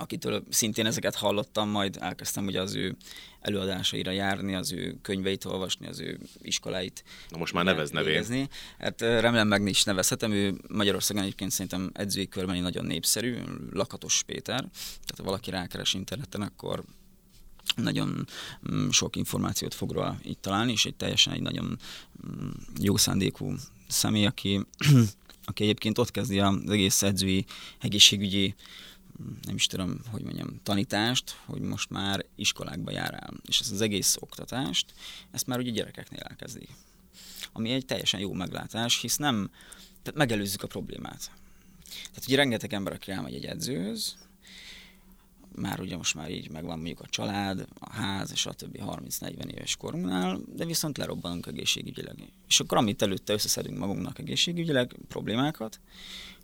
akitől 0.00 0.42
szintén 0.48 0.86
ezeket 0.86 1.14
hallottam, 1.14 1.68
majd 1.68 1.96
elkezdtem 2.00 2.46
ugye 2.46 2.60
az 2.60 2.74
ő 2.74 2.96
előadásaira 3.40 4.10
járni, 4.10 4.54
az 4.54 4.72
ő 4.72 4.98
könyveit 5.02 5.44
olvasni, 5.44 5.86
az 5.86 6.00
ő 6.00 6.18
iskoláit. 6.42 7.04
Na 7.28 7.38
most 7.38 7.52
már 7.52 7.64
nevez 7.64 7.90
nevén. 7.90 8.48
Hát 8.78 9.00
remélem 9.00 9.48
meg 9.48 9.68
is 9.68 9.82
nevezhetem, 9.82 10.32
ő 10.32 10.54
Magyarországon 10.68 11.22
egyébként 11.22 11.50
szerintem 11.50 11.90
edzői 11.92 12.28
körben 12.28 12.62
nagyon 12.62 12.84
népszerű, 12.84 13.36
Lakatos 13.72 14.22
Péter, 14.22 14.58
tehát 14.58 15.16
ha 15.16 15.22
valaki 15.22 15.50
rákeres 15.50 15.94
interneten, 15.94 16.42
akkor 16.42 16.84
nagyon 17.76 18.26
mm, 18.72 18.88
sok 18.88 19.16
információt 19.16 19.74
fog 19.74 19.90
róla 19.90 20.18
itt 20.22 20.42
találni, 20.42 20.72
és 20.72 20.84
egy 20.84 20.94
teljesen 20.94 21.32
egy 21.32 21.42
nagyon 21.42 21.78
mm, 22.26 22.50
jó 22.80 22.96
szándékú 22.96 23.54
személy, 23.88 24.26
aki, 24.26 24.60
aki 25.44 25.62
egyébként 25.62 25.98
ott 25.98 26.10
kezdi 26.10 26.40
az 26.40 26.70
egész 26.70 27.02
edzői 27.02 27.44
egészségügyi 27.80 28.54
nem 29.42 29.54
is 29.54 29.66
tudom, 29.66 30.00
hogy 30.10 30.22
mondjam, 30.22 30.60
tanítást, 30.62 31.36
hogy 31.44 31.60
most 31.60 31.90
már 31.90 32.24
iskolákba 32.34 32.90
jár 32.90 33.14
el. 33.14 33.34
És 33.46 33.60
ezt 33.60 33.72
az 33.72 33.80
egész 33.80 34.16
oktatást, 34.20 34.94
ezt 35.30 35.46
már 35.46 35.58
ugye 35.58 35.70
gyerekeknél 35.70 36.20
elkezdi. 36.20 36.68
Ami 37.52 37.70
egy 37.70 37.86
teljesen 37.86 38.20
jó 38.20 38.32
meglátás, 38.32 39.00
hisz 39.00 39.16
nem, 39.16 39.50
tehát 40.02 40.18
megelőzzük 40.18 40.62
a 40.62 40.66
problémát. 40.66 41.30
Tehát 41.90 42.24
ugye 42.26 42.36
rengeteg 42.36 42.72
ember, 42.72 42.92
aki 42.92 43.10
elmegy 43.10 43.34
egy 43.34 43.44
edzőhöz, 43.44 44.16
már 45.54 45.80
ugye 45.80 45.96
most 45.96 46.14
már 46.14 46.30
így 46.30 46.50
megvan 46.50 46.76
mondjuk 46.76 47.00
a 47.00 47.06
család, 47.06 47.66
a 47.78 47.92
ház, 47.92 48.30
és 48.32 48.46
a 48.46 48.52
többi 48.52 48.80
30-40 48.86 49.50
éves 49.50 49.76
korunknál, 49.76 50.40
de 50.56 50.64
viszont 50.64 50.98
lerobbanunk 50.98 51.46
egészségügyileg. 51.46 52.32
És 52.48 52.60
akkor 52.60 52.78
amit 52.78 53.02
előtte 53.02 53.32
összeszedünk 53.32 53.78
magunknak 53.78 54.18
egészségügyileg 54.18 54.96
problémákat, 55.08 55.80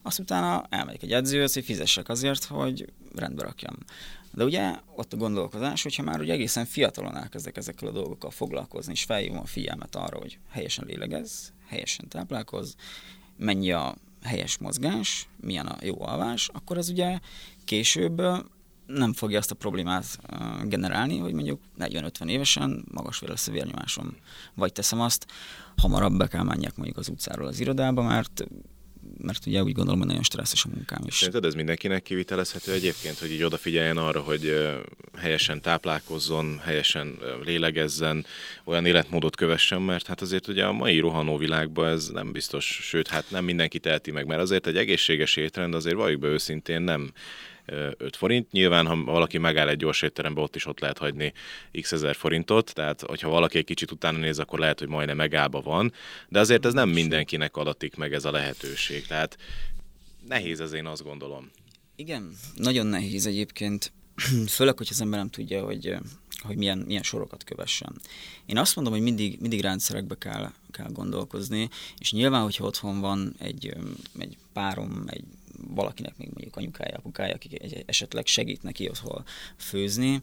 azt 0.03 0.19
utána 0.19 0.67
elmegyek 0.69 1.03
egy 1.03 1.13
edzőhöz, 1.13 1.55
hogy 1.55 1.65
fizessek 1.65 2.09
azért, 2.09 2.45
hogy 2.45 2.93
rendbe 3.15 3.43
rakjam. 3.43 3.75
De 4.33 4.45
ugye 4.45 4.75
ott 4.95 5.13
a 5.13 5.17
gondolkozás, 5.17 5.83
hogyha 5.83 6.03
már 6.03 6.21
ugye 6.21 6.33
egészen 6.33 6.65
fiatalon 6.65 7.17
elkezdek 7.17 7.57
ezekkel 7.57 7.89
a 7.89 7.93
dolgokkal 7.93 8.31
foglalkozni, 8.31 8.93
és 8.93 9.05
felhívom 9.05 9.39
a 9.39 9.47
figyelmet 9.47 9.97
arra, 9.97 10.19
hogy 10.19 10.39
helyesen 10.51 10.85
lélegez, 10.87 11.53
helyesen 11.67 12.09
táplálkoz, 12.09 12.77
mennyi 13.37 13.73
a 13.73 13.97
helyes 14.23 14.59
mozgás, 14.59 15.29
milyen 15.41 15.67
a 15.67 15.77
jó 15.83 16.03
alvás, 16.03 16.49
akkor 16.53 16.79
az 16.79 16.89
ugye 16.89 17.19
később 17.65 18.23
nem 18.87 19.13
fogja 19.13 19.39
azt 19.39 19.51
a 19.51 19.55
problémát 19.55 20.19
generálni, 20.65 21.19
hogy 21.19 21.33
mondjuk 21.33 21.61
40-50 21.79 22.29
évesen 22.29 22.85
magas 22.91 23.21
lesz 23.21 23.49
a 23.49 23.53
vérnyomásom. 23.53 24.17
Vagy 24.55 24.73
teszem 24.73 25.01
azt, 25.01 25.27
hamarabb 25.77 26.17
be 26.17 26.27
kell 26.27 26.43
menjek 26.43 26.77
mondjuk 26.77 26.99
az 26.99 27.09
utcáról 27.09 27.47
az 27.47 27.61
irodába, 27.61 28.03
mert 28.03 28.47
mert 29.19 29.47
ugye 29.47 29.63
úgy 29.63 29.73
gondolom, 29.73 29.99
hogy 29.99 30.09
nagyon 30.09 30.23
stresszes 30.23 30.65
a 30.65 30.69
munkám 30.75 31.03
is. 31.07 31.15
Szerinted 31.15 31.45
ez 31.45 31.55
mindenkinek 31.55 32.03
kivitelezhető 32.03 32.73
egyébként, 32.73 33.19
hogy 33.19 33.33
így 33.33 33.43
odafigyeljen 33.43 33.97
arra, 33.97 34.21
hogy 34.21 34.73
helyesen 35.19 35.61
táplálkozzon, 35.61 36.59
helyesen 36.59 37.19
lélegezzen, 37.45 38.25
olyan 38.65 38.87
életmódot 38.87 39.37
kövessen, 39.37 39.83
mert 39.83 40.07
hát 40.07 40.21
azért 40.21 40.49
ugye 40.49 40.65
a 40.65 40.73
mai 40.73 40.99
rohanó 40.99 41.37
világban 41.37 41.89
ez 41.89 42.09
nem 42.09 42.33
biztos, 42.33 42.65
sőt, 42.83 43.09
hát 43.09 43.25
nem 43.31 43.45
mindenki 43.45 43.79
teheti 43.79 44.11
meg, 44.11 44.27
mert 44.27 44.41
azért 44.41 44.67
egy 44.67 44.77
egészséges 44.77 45.37
étrend 45.37 45.75
azért 45.75 45.97
valljuk 45.97 46.21
be 46.21 46.29
őszintén 46.29 46.83
nem 46.83 47.13
5 47.67 48.17
forint. 48.17 48.53
Nyilván, 48.53 48.87
ha 48.87 49.05
valaki 49.05 49.39
megáll 49.39 49.69
egy 49.69 49.77
gyors 49.77 50.03
étterembe, 50.03 50.41
ott 50.41 50.57
is 50.57 50.67
ott 50.67 50.81
lehet 50.81 50.99
hagyni 50.99 51.33
x 51.81 51.93
ezer 51.93 52.15
forintot, 52.15 52.75
tehát 52.75 53.01
hogyha 53.01 53.29
valaki 53.29 53.59
egy 53.59 53.65
kicsit 53.65 53.91
utána 53.91 54.19
néz, 54.19 54.39
akkor 54.39 54.59
lehet, 54.59 54.79
hogy 54.79 54.89
majdnem 54.89 55.17
megállba 55.17 55.61
van, 55.61 55.93
de 56.29 56.41
azért 56.41 56.65
ez 56.65 56.73
nem 56.73 56.89
mindenkinek 56.89 57.57
adatik 57.57 57.97
meg 57.97 58.13
ez 58.13 58.25
a 58.25 58.31
lehetőség, 58.31 59.07
tehát 59.07 59.37
nehéz 60.29 60.61
ez 60.61 60.73
én 60.73 60.87
azt 60.87 61.03
gondolom. 61.03 61.51
Igen, 61.97 62.37
nagyon 62.55 62.87
nehéz 62.87 63.27
egyébként, 63.27 63.93
főleg, 64.57 64.77
hogy 64.77 64.89
az 64.91 65.01
ember 65.01 65.19
nem 65.19 65.31
tudja, 65.31 65.65
hogy, 65.65 65.95
hogy 66.39 66.57
milyen, 66.57 66.79
milyen 66.79 67.03
sorokat 67.03 67.45
kövessen. 67.45 68.01
Én 68.47 68.59
azt 68.59 68.77
mondom, 68.77 68.95
hogy 68.95 69.03
mindig, 69.03 69.41
mindig 69.41 69.61
rendszerekbe 69.61 70.15
kell, 70.19 70.53
kell 70.71 70.91
gondolkozni, 70.93 71.69
és 71.99 72.13
nyilván, 72.13 72.43
hogyha 72.43 72.65
otthon 72.65 73.01
van 73.01 73.35
egy, 73.39 73.77
egy 74.19 74.37
párom, 74.53 75.05
egy 75.07 75.25
valakinek 75.69 76.17
még 76.17 76.29
mondjuk 76.29 76.57
anyukája, 76.57 76.97
apukája, 76.97 77.35
akik 77.35 77.83
esetleg 77.87 78.27
segít 78.27 78.63
neki 78.63 78.89
otthon 78.89 79.25
főzni, 79.57 80.21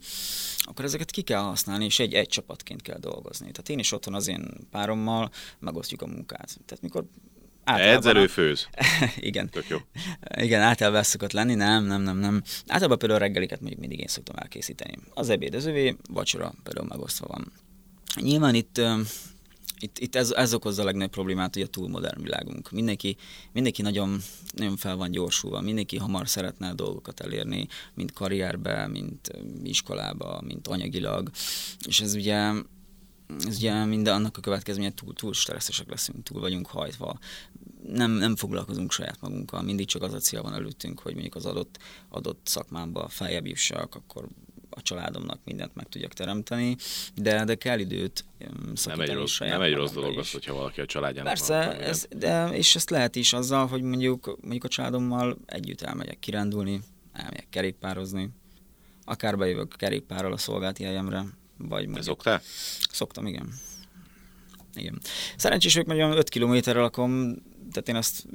akkor 0.60 0.86
ezeket 0.86 1.12
ki 1.12 1.22
kell 1.22 1.42
használni, 1.42 1.86
és 1.86 2.00
egy, 2.00 2.14
egy 2.14 2.28
csapatként 2.28 2.82
kell 2.82 3.00
dolgozni. 3.00 3.52
Tehát 3.52 3.70
én 3.70 3.80
is 3.80 3.92
otthon 3.92 4.14
az 4.14 4.28
én 4.28 4.50
párommal 4.72 5.32
megosztjuk 5.60 6.02
a 6.02 6.08
munkát. 6.08 6.58
Tehát 6.66 6.82
mikor 6.82 7.06
Edzelő 7.64 8.28
főz. 8.28 8.68
Igen. 9.16 9.50
Tök 9.50 9.68
jó. 9.68 9.78
Igen, 10.36 10.62
általában 10.62 11.04
szokott 11.04 11.32
lenni, 11.32 11.54
nem, 11.54 11.86
nem, 11.86 12.02
nem, 12.02 12.18
nem. 12.18 12.42
Általában 12.68 12.98
például 12.98 13.20
reggeliket 13.20 13.60
mondjuk 13.60 13.80
mindig 13.80 14.00
én 14.00 14.08
szoktam 14.08 14.36
elkészíteni. 14.36 14.98
Az 15.14 15.30
ebéd 15.30 15.56
az 15.56 15.66
övé, 15.66 15.96
vacsora 16.10 16.54
például 16.64 16.88
megosztva 16.88 17.28
van. 17.28 17.52
Nyilván 18.22 18.56
itt 18.56 18.82
itt, 19.80 20.00
itt 20.00 20.16
ez, 20.16 20.32
ez 20.32 20.54
okozza 20.54 20.82
a 20.82 20.86
legnagyobb 20.86 21.12
problémát, 21.12 21.54
hogy 21.54 21.64
a 21.64 21.68
túl 21.68 22.02
világunk. 22.16 22.72
Mindenki, 22.72 23.18
mindenki 23.52 23.82
nagyon, 23.82 24.20
nagyon 24.56 24.78
fel 24.78 24.96
van 24.96 25.12
gyorsulva, 25.12 25.62
mindenki 25.62 25.98
hamar 25.98 26.30
szeretne 26.30 26.74
dolgokat 26.74 27.20
elérni, 27.20 27.68
mint 27.94 28.12
karrierbe, 28.12 28.88
mint 28.88 29.32
iskolába, 29.64 30.42
mint 30.46 30.68
anyagilag, 30.68 31.30
és 31.88 32.02
ez 32.02 32.14
ugye 32.14 32.52
ez 33.46 33.56
ugye 33.56 33.86
minden 33.86 34.14
annak 34.14 34.38
a 34.38 34.42
következménye 34.42 34.94
túl, 34.94 35.14
túl 35.14 35.34
stresszesek 35.34 35.90
leszünk, 35.90 36.24
túl 36.24 36.40
vagyunk 36.40 36.68
hajtva, 36.68 37.20
nem, 37.88 38.12
nem 38.12 38.36
foglalkozunk 38.36 38.92
saját 38.92 39.22
magunkkal, 39.22 39.62
mindig 39.62 39.88
csak 39.88 40.02
az 40.02 40.14
a 40.14 40.20
cél 40.20 40.42
van 40.42 40.54
előttünk, 40.54 41.00
hogy 41.00 41.14
mondjuk 41.14 41.36
az 41.36 41.46
adott, 41.46 41.78
adott 42.10 42.42
szakmámba 42.44 43.08
feljebb 43.08 43.48
jussak, 43.48 43.96
akkor 43.96 44.28
a 44.76 44.82
családomnak 44.82 45.40
mindent 45.44 45.76
meg 45.76 45.90
tudjak 45.90 46.14
teremteni, 46.14 46.76
de, 47.16 47.44
de 47.44 47.56
kell 47.56 47.80
időt 47.80 48.26
nem 48.86 49.00
egy 49.00 49.14
rossz, 49.14 49.40
nem 49.40 49.62
egy 49.62 49.74
rossz 49.74 49.92
dolog 49.92 50.18
az, 50.18 50.32
hogyha 50.32 50.54
valaki 50.54 50.82
a 50.82 50.86
családjának 50.86 51.34
Persze, 51.34 51.66
van, 51.66 51.80
ez, 51.80 52.08
de, 52.18 52.50
és 52.50 52.76
ezt 52.76 52.90
lehet 52.90 53.16
is 53.16 53.34
azzal, 53.34 53.68
hogy 53.68 53.82
mondjuk, 53.82 54.38
mondjuk 54.42 54.64
a 54.64 54.68
családommal 54.68 55.38
együtt 55.46 55.82
elmegyek 55.82 56.20
kirándulni, 56.20 56.82
elmegyek 57.14 57.48
kerékpározni, 57.50 58.30
akár 59.06 59.38
bejövök 59.38 59.74
kerékpárral 59.78 60.34
a 60.34 60.38
szolgálati 60.38 60.84
helyemre, 60.84 61.26
vagy 61.58 61.84
mondjuk... 61.84 62.04
szoktál? 62.04 62.42
Szoktam, 62.92 63.26
igen. 63.26 63.54
Igen. 64.76 65.02
Szerencsés 65.38 65.74
vagyok, 65.74 66.08
mert 66.08 66.18
5 66.18 66.30
kilométerrel 66.30 66.82
lakom, 66.82 67.36
tehát 67.72 67.90
én 67.90 67.96
azt 67.96 68.26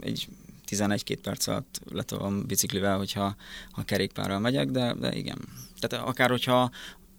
egy 0.00 0.28
11-2 0.70 1.18
perc 1.22 1.46
alatt 1.46 1.80
letolom 1.90 2.46
biciklivel, 2.46 2.96
hogyha 2.96 3.36
ha 3.70 3.82
kerékpárral 3.82 4.38
megyek, 4.38 4.70
de, 4.70 4.94
de 4.94 5.14
igen. 5.14 5.38
Tehát 5.78 6.06
akár 6.06 6.30
hogyha 6.30 6.70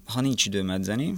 ha 0.06 0.22
nincs 0.22 0.46
időm 0.46 0.70
edzeni, 0.70 1.14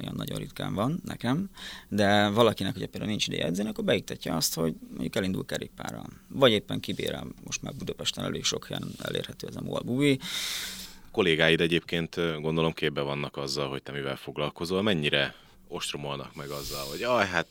olyan 0.00 0.14
nagyon 0.16 0.38
ritkán 0.38 0.74
van 0.74 1.00
nekem, 1.04 1.50
de 1.88 2.28
valakinek, 2.28 2.72
hogy 2.72 2.86
például 2.86 3.10
nincs 3.10 3.26
ideje 3.26 3.44
edzeni, 3.44 3.68
akkor 3.68 3.84
beiktatja 3.84 4.36
azt, 4.36 4.54
hogy 4.54 4.74
mondjuk 4.90 5.16
elindul 5.16 5.46
kerékpárral. 5.46 6.06
Vagy 6.28 6.52
éppen 6.52 6.80
kibérel, 6.80 7.26
most 7.44 7.62
már 7.62 7.74
Budapesten 7.74 8.24
elég 8.24 8.44
sok 8.44 8.66
helyen 8.66 8.88
elérhető 8.98 9.46
ez 9.46 9.56
a 9.56 9.62
MOL 9.62 9.80
Bubi. 9.80 10.18
Kollégáid 11.10 11.60
egyébként 11.60 12.40
gondolom 12.40 12.72
képbe 12.72 13.00
vannak 13.00 13.36
azzal, 13.36 13.68
hogy 13.68 13.82
te 13.82 13.92
mivel 13.92 14.16
foglalkozol. 14.16 14.82
Mennyire 14.82 15.34
ostromolnak 15.70 16.34
meg 16.34 16.50
azzal, 16.50 16.84
hogy 16.90 17.02
aj, 17.02 17.26
hát 17.26 17.46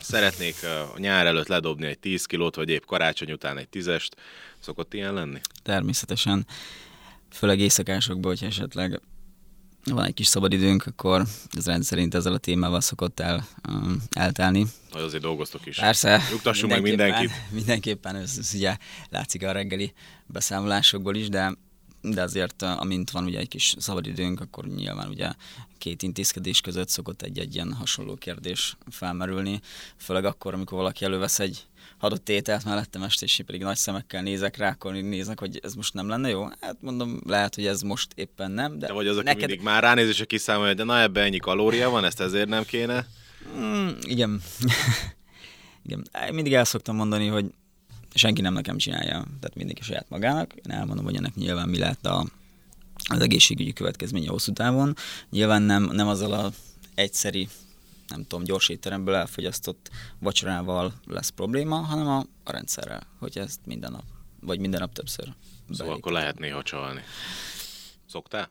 szeretnék 0.00 0.54
a 0.64 0.98
nyár 0.98 1.26
előtt 1.26 1.46
ledobni 1.46 1.86
egy 1.86 1.98
10 1.98 2.24
kilót, 2.24 2.54
vagy 2.54 2.68
épp 2.68 2.84
karácsony 2.84 3.32
után 3.32 3.58
egy 3.58 3.68
tízest. 3.68 4.16
Szokott 4.58 4.94
ilyen 4.94 5.14
lenni? 5.14 5.40
Természetesen. 5.62 6.46
Főleg 7.30 7.58
éjszakásokban, 7.58 8.36
hogy 8.38 8.48
esetleg 8.48 9.00
van 9.84 10.04
egy 10.04 10.14
kis 10.14 10.26
szabadidőnk, 10.26 10.86
akkor 10.86 11.22
ez 11.56 11.66
rendszerint 11.66 12.14
ezzel 12.14 12.32
a 12.32 12.38
témával 12.38 12.80
szokott 12.80 13.20
el, 13.20 13.46
um, 13.68 14.02
eltelni. 14.10 14.66
Hogy 14.90 15.02
azért 15.02 15.22
dolgoztok 15.22 15.66
is. 15.66 15.76
Persze. 15.78 16.22
Nyugtassunk 16.30 16.72
meg 16.72 16.82
mindenkit. 16.82 17.30
Mindenképpen, 17.50 18.16
ez, 18.16 18.36
ez 18.38 18.50
ugye 18.54 18.76
látszik 19.10 19.42
a 19.42 19.52
reggeli 19.52 19.92
beszámolásokból 20.26 21.14
is, 21.14 21.28
de 21.28 21.52
de 22.10 22.22
azért, 22.22 22.62
amint 22.62 23.10
van 23.10 23.24
ugye 23.24 23.38
egy 23.38 23.48
kis 23.48 23.74
szabadidőnk, 23.78 24.40
akkor 24.40 24.66
nyilván 24.66 25.08
ugye 25.08 25.30
két 25.78 26.02
intézkedés 26.02 26.60
között 26.60 26.88
szokott 26.88 27.22
egy-egy 27.22 27.54
ilyen 27.54 27.72
hasonló 27.72 28.14
kérdés 28.14 28.76
felmerülni, 28.90 29.60
főleg 29.96 30.24
akkor, 30.24 30.54
amikor 30.54 30.78
valaki 30.78 31.04
elővesz 31.04 31.38
egy 31.38 31.66
adott 31.98 32.28
ételt 32.28 32.64
mellettem 32.64 33.02
este, 33.02 33.24
és 33.24 33.42
pedig 33.46 33.62
nagy 33.62 33.76
szemekkel 33.76 34.22
nézek 34.22 34.56
rá, 34.56 34.70
akkor 34.70 34.92
nézek, 34.92 35.38
hogy 35.38 35.60
ez 35.62 35.74
most 35.74 35.94
nem 35.94 36.08
lenne 36.08 36.28
jó. 36.28 36.44
Hát 36.60 36.76
mondom, 36.80 37.20
lehet, 37.26 37.54
hogy 37.54 37.66
ez 37.66 37.80
most 37.80 38.12
éppen 38.14 38.50
nem. 38.50 38.78
De, 38.78 38.86
de 38.86 38.92
vagy 38.92 39.06
az, 39.06 39.16
aki 39.16 39.24
neked... 39.24 39.48
mindig 39.48 39.64
már 39.64 39.82
ránéz, 39.82 40.08
és 40.08 40.24
kiszámolja, 40.26 40.74
de 40.74 40.84
na 40.84 41.00
ebben 41.00 41.24
ennyi 41.24 41.38
kalória 41.38 41.90
van, 41.90 42.04
ezt 42.04 42.20
ezért 42.20 42.48
nem 42.48 42.64
kéne? 42.64 43.06
Mm, 43.56 43.88
igen. 44.00 44.42
igen. 45.84 46.06
Mindig 46.32 46.54
el 46.54 46.64
szoktam 46.64 46.96
mondani, 46.96 47.26
hogy 47.26 47.44
senki 48.16 48.40
nem 48.40 48.52
nekem 48.52 48.76
csinálja, 48.76 49.12
tehát 49.12 49.54
mindenki 49.54 49.82
saját 49.82 50.08
magának. 50.08 50.52
Én 50.54 50.70
elmondom, 50.70 51.04
hogy 51.04 51.16
ennek 51.16 51.34
nyilván 51.34 51.68
mi 51.68 51.78
lehet 51.78 52.06
a, 52.06 52.26
az 53.08 53.20
egészségügyi 53.20 53.72
következménye 53.72 54.28
hosszú 54.28 54.52
távon. 54.52 54.96
Nyilván 55.30 55.62
nem, 55.62 55.82
nem 55.82 56.08
azzal 56.08 56.32
a 56.32 56.50
egyszeri 56.94 57.48
nem 58.08 58.22
tudom, 58.22 58.44
gyors 58.44 58.68
étteremből 58.68 59.14
elfogyasztott 59.14 59.90
vacsorával 60.18 60.92
lesz 61.06 61.28
probléma, 61.28 61.76
hanem 61.76 62.06
a, 62.06 62.18
a 62.44 62.52
rendszerrel, 62.52 63.06
hogy 63.18 63.38
ezt 63.38 63.60
minden 63.64 63.92
nap, 63.92 64.04
vagy 64.40 64.58
minden 64.58 64.80
nap 64.80 64.92
többször. 64.92 65.24
Szóval 65.24 65.34
beépítem. 65.68 65.92
akkor 65.92 66.12
lehet 66.12 66.38
néha 66.38 66.62
csalni. 66.62 67.00
Szoktál? 68.06 68.50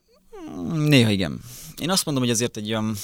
Néha 0.74 1.10
igen. 1.10 1.42
Én 1.82 1.90
azt 1.90 2.06
mondom, 2.06 2.24
hogy 2.24 2.32
azért 2.32 2.58
egy 2.58 2.70
olyan 2.70 2.96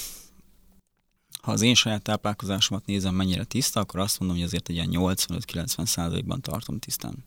ha 1.42 1.52
az 1.52 1.62
én 1.62 1.74
saját 1.74 2.02
táplálkozásomat 2.02 2.86
nézem, 2.86 3.14
mennyire 3.14 3.44
tiszta, 3.44 3.80
akkor 3.80 4.00
azt 4.00 4.18
mondom, 4.18 4.38
hogy 4.38 4.46
azért 4.46 4.68
egy 4.68 4.74
ilyen 4.74 4.88
85-90 4.92 5.86
százalékban 5.86 6.40
tartom 6.40 6.78
tisztán. 6.78 7.24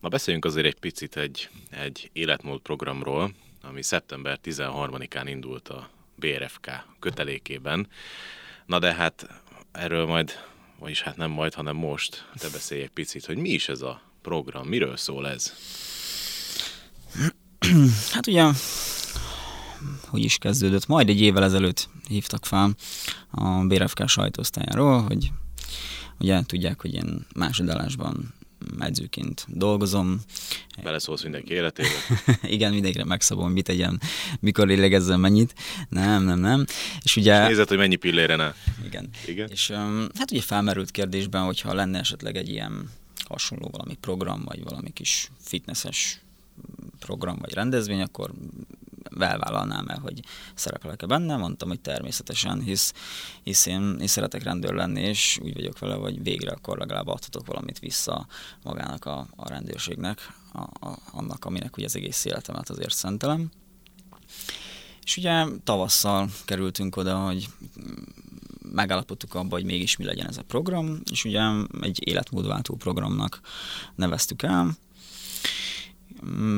Ma 0.00 0.08
beszéljünk 0.08 0.44
azért 0.44 0.66
egy 0.66 0.78
picit 0.78 1.16
egy, 1.16 1.48
egy 1.70 2.10
életmód 2.12 2.60
programról, 2.60 3.32
ami 3.62 3.82
szeptember 3.82 4.38
13-án 4.44 5.24
indult 5.26 5.68
a 5.68 5.90
BRFK 6.14 6.70
kötelékében. 6.98 7.88
Na 8.66 8.78
de 8.78 8.94
hát 8.94 9.42
erről 9.72 10.06
majd, 10.06 10.32
vagyis 10.78 11.02
hát 11.02 11.16
nem 11.16 11.30
majd, 11.30 11.54
hanem 11.54 11.76
most 11.76 12.28
te 12.34 12.48
beszélj 12.48 12.82
egy 12.82 12.90
picit, 12.90 13.26
hogy 13.26 13.36
mi 13.36 13.48
is 13.48 13.68
ez 13.68 13.80
a 13.80 14.02
program, 14.22 14.66
miről 14.66 14.96
szól 14.96 15.28
ez? 15.28 15.54
Hát 18.12 18.26
ugye 18.26 18.44
hogy 20.08 20.24
is 20.24 20.38
kezdődött. 20.38 20.86
Majd 20.86 21.08
egy 21.08 21.20
évvel 21.20 21.44
ezelőtt 21.44 21.88
hívtak 22.08 22.46
fel 22.46 22.74
a 23.30 23.64
BRFK 23.66 24.08
sajtóosztályáról, 24.08 25.02
hogy 25.02 25.30
ugye 26.18 26.42
tudják, 26.42 26.80
hogy 26.80 26.94
én 26.94 27.26
másodállásban 27.34 28.34
edzőként 28.78 29.46
dolgozom. 29.48 30.20
Beleszólsz 30.82 31.22
mindenki 31.22 31.52
életébe? 31.52 31.88
Igen, 32.42 32.72
mindenkire 32.72 33.04
megszabom, 33.04 33.52
mit 33.52 33.64
tegyen, 33.64 34.00
mikor 34.40 34.66
lélegezzen 34.66 35.20
mennyit. 35.20 35.54
Nem, 35.88 36.24
nem, 36.24 36.38
nem. 36.38 36.64
És 37.02 37.16
ugye... 37.16 37.42
És 37.42 37.48
nézed, 37.48 37.68
hogy 37.68 37.76
mennyi 37.76 37.96
pillére 37.96 38.54
Igen. 38.84 39.08
Igen. 39.26 39.48
És 39.50 39.70
um, 39.70 40.06
hát 40.14 40.30
ugye 40.30 40.40
felmerült 40.40 40.90
kérdésben, 40.90 41.44
hogyha 41.44 41.74
lenne 41.74 41.98
esetleg 41.98 42.36
egy 42.36 42.48
ilyen 42.48 42.90
hasonló 43.24 43.68
valami 43.72 43.94
program, 44.00 44.42
vagy 44.44 44.62
valami 44.64 44.90
kis 44.92 45.30
fitnesses 45.40 46.20
program 46.98 47.38
vagy 47.40 47.52
rendezvény, 47.52 48.00
akkor 48.00 48.30
elvállalnám 49.22 49.88
el, 49.88 49.98
hogy 49.98 50.20
szerepelek-e 50.54 51.06
benne. 51.06 51.36
Mondtam, 51.36 51.68
hogy 51.68 51.80
természetesen, 51.80 52.60
hisz, 52.60 52.92
hisz 53.42 53.66
én, 53.66 53.96
én 54.00 54.06
szeretek 54.06 54.42
rendőr 54.42 54.74
lenni, 54.74 55.00
és 55.00 55.38
úgy 55.42 55.54
vagyok 55.54 55.78
vele, 55.78 55.94
hogy 55.94 56.22
végre 56.22 56.50
akkor 56.50 56.78
legalább 56.78 57.06
adhatok 57.06 57.46
valamit 57.46 57.78
vissza 57.78 58.26
magának 58.62 59.04
a, 59.04 59.26
a 59.36 59.48
rendőrségnek, 59.48 60.32
a, 60.52 60.86
a, 60.86 60.98
annak, 61.12 61.44
aminek 61.44 61.76
ugye 61.76 61.86
az 61.86 61.96
egész 61.96 62.24
életemet 62.24 62.70
azért 62.70 62.94
szentelem. 62.94 63.50
És 65.02 65.16
ugye 65.16 65.44
tavasszal 65.64 66.28
kerültünk 66.44 66.96
oda, 66.96 67.16
hogy 67.16 67.48
megállapodtuk 68.72 69.34
abba, 69.34 69.54
hogy 69.54 69.64
mégis 69.64 69.96
mi 69.96 70.04
legyen 70.04 70.26
ez 70.26 70.36
a 70.36 70.42
program, 70.42 71.00
és 71.10 71.24
ugye 71.24 71.40
egy 71.80 72.08
életmódváltó 72.08 72.74
programnak 72.74 73.40
neveztük 73.94 74.42
el, 74.42 74.76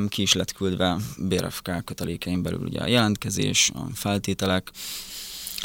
ki 0.08 0.22
is 0.22 0.32
lett 0.32 0.52
küldve 0.52 0.96
BRFK 1.18 1.84
kötelékein 1.84 2.42
belül 2.42 2.60
ugye 2.60 2.80
a 2.80 2.86
jelentkezés, 2.86 3.70
a 3.74 3.86
feltételek, 3.94 4.70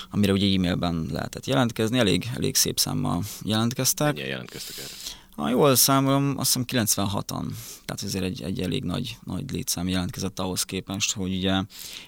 amire 0.10 0.32
ugye 0.32 0.56
e-mailben 0.56 1.08
lehetett 1.12 1.46
jelentkezni, 1.46 2.00
elég, 2.00 2.30
elég 2.36 2.56
szép 2.56 2.80
számmal 2.80 3.24
jelentkeztek. 3.44 4.14
Mennyien 4.14 4.28
jelentkeztek 4.30 4.78
erre? 4.78 4.94
Ha 5.36 5.50
jól 5.50 5.76
számolom, 5.76 6.34
azt 6.38 6.54
hiszem 6.54 6.86
96-an, 6.86 7.46
tehát 7.86 8.04
ezért 8.04 8.24
egy, 8.24 8.42
egy 8.42 8.62
elég 8.62 8.84
nagy, 8.84 9.18
nagy 9.24 9.52
létszám 9.52 9.88
jelentkezett 9.88 10.40
ahhoz 10.40 10.64
képest, 10.64 11.14
hogy 11.14 11.36
ugye 11.36 11.62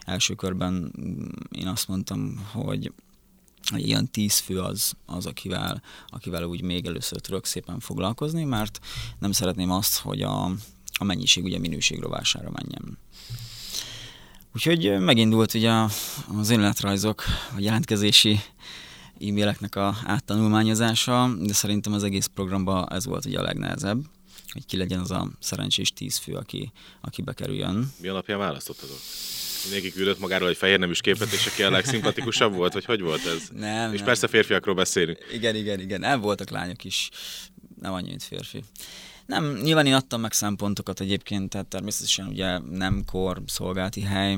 első 0.06 0.34
körben 0.34 0.94
én 1.52 1.68
azt 1.68 1.88
mondtam, 1.88 2.48
hogy 2.52 2.92
ilyen 3.76 4.12
tíz 4.12 4.38
fő 4.38 4.60
az, 4.60 4.94
az 5.06 5.26
akivel, 5.26 5.82
akivel 6.08 6.44
úgy 6.44 6.62
még 6.62 6.86
először 6.86 7.20
tudok 7.20 7.46
szépen 7.46 7.80
foglalkozni, 7.80 8.44
mert 8.44 8.80
nem 9.20 9.32
szeretném 9.32 9.72
azt, 9.72 9.98
hogy 9.98 10.22
a, 10.22 10.52
a 10.98 11.04
mennyiség 11.04 11.44
ugye 11.44 11.60
minőség 11.60 12.00
rovására 12.00 12.50
menjen. 12.52 12.98
Úgyhogy 14.56 15.00
megindult 15.00 15.54
ugye 15.54 15.72
az 16.40 16.50
önéletrajzok, 16.50 17.24
a 17.56 17.60
jelentkezési 17.60 18.40
e-maileknek 19.22 19.76
a 19.76 19.98
áttanulmányozása, 20.06 21.30
de 21.40 21.54
szerintem 21.54 21.94
az 21.94 22.04
egész 22.04 22.26
programban 22.26 22.92
ez 22.92 23.06
volt 23.06 23.26
ugye 23.26 23.40
a 23.40 23.44
legnehezebb, 23.44 24.04
hogy 24.54 24.66
ki 24.66 24.78
legyen 24.78 25.00
az 25.00 25.12
a 25.12 25.30
szerencsés 25.40 25.94
tíz 25.94 26.18
fő, 26.18 26.34
aki, 26.34 26.72
aki 27.02 27.22
bekerüljön. 27.22 27.92
Mi 28.02 28.08
alapján 28.08 28.38
választottad 28.38 28.90
Mindenki 29.64 29.92
küldött 29.92 30.20
magáról 30.20 30.50
egy 30.50 30.58
fehér 30.58 30.80
neműs 30.80 31.02
képet, 31.02 31.32
és 31.32 31.46
aki 31.46 31.64
a 31.64 31.70
legszimpatikusabb 31.70 32.54
volt, 32.54 32.74
vagy 32.74 32.86
hogy 32.86 33.02
volt 33.02 33.26
ez? 33.26 33.50
Nem, 33.56 33.92
És 33.92 33.98
nem. 33.98 34.06
persze 34.06 34.28
férfiakról 34.28 34.76
beszélünk. 34.76 35.18
Igen, 35.34 35.56
igen, 35.56 35.80
igen. 35.80 36.00
Nem 36.00 36.22
voltak 36.22 36.50
lányok 36.50 36.84
is, 36.84 37.10
nem 37.82 37.94
annyi, 37.94 38.10
mint 38.10 38.24
férfi. 38.24 38.64
Nem, 39.28 39.58
nyilván 39.62 39.86
én 39.86 39.94
adtam 39.94 40.22
meg 40.22 40.34
szempontokat 40.34 41.00
egyébként, 41.00 41.50
tehát 41.50 41.68
természetesen 41.68 42.28
ugye 42.28 42.58
nem 42.60 43.04
kor, 43.06 43.42
szolgálati 43.46 44.02
hely, 44.02 44.38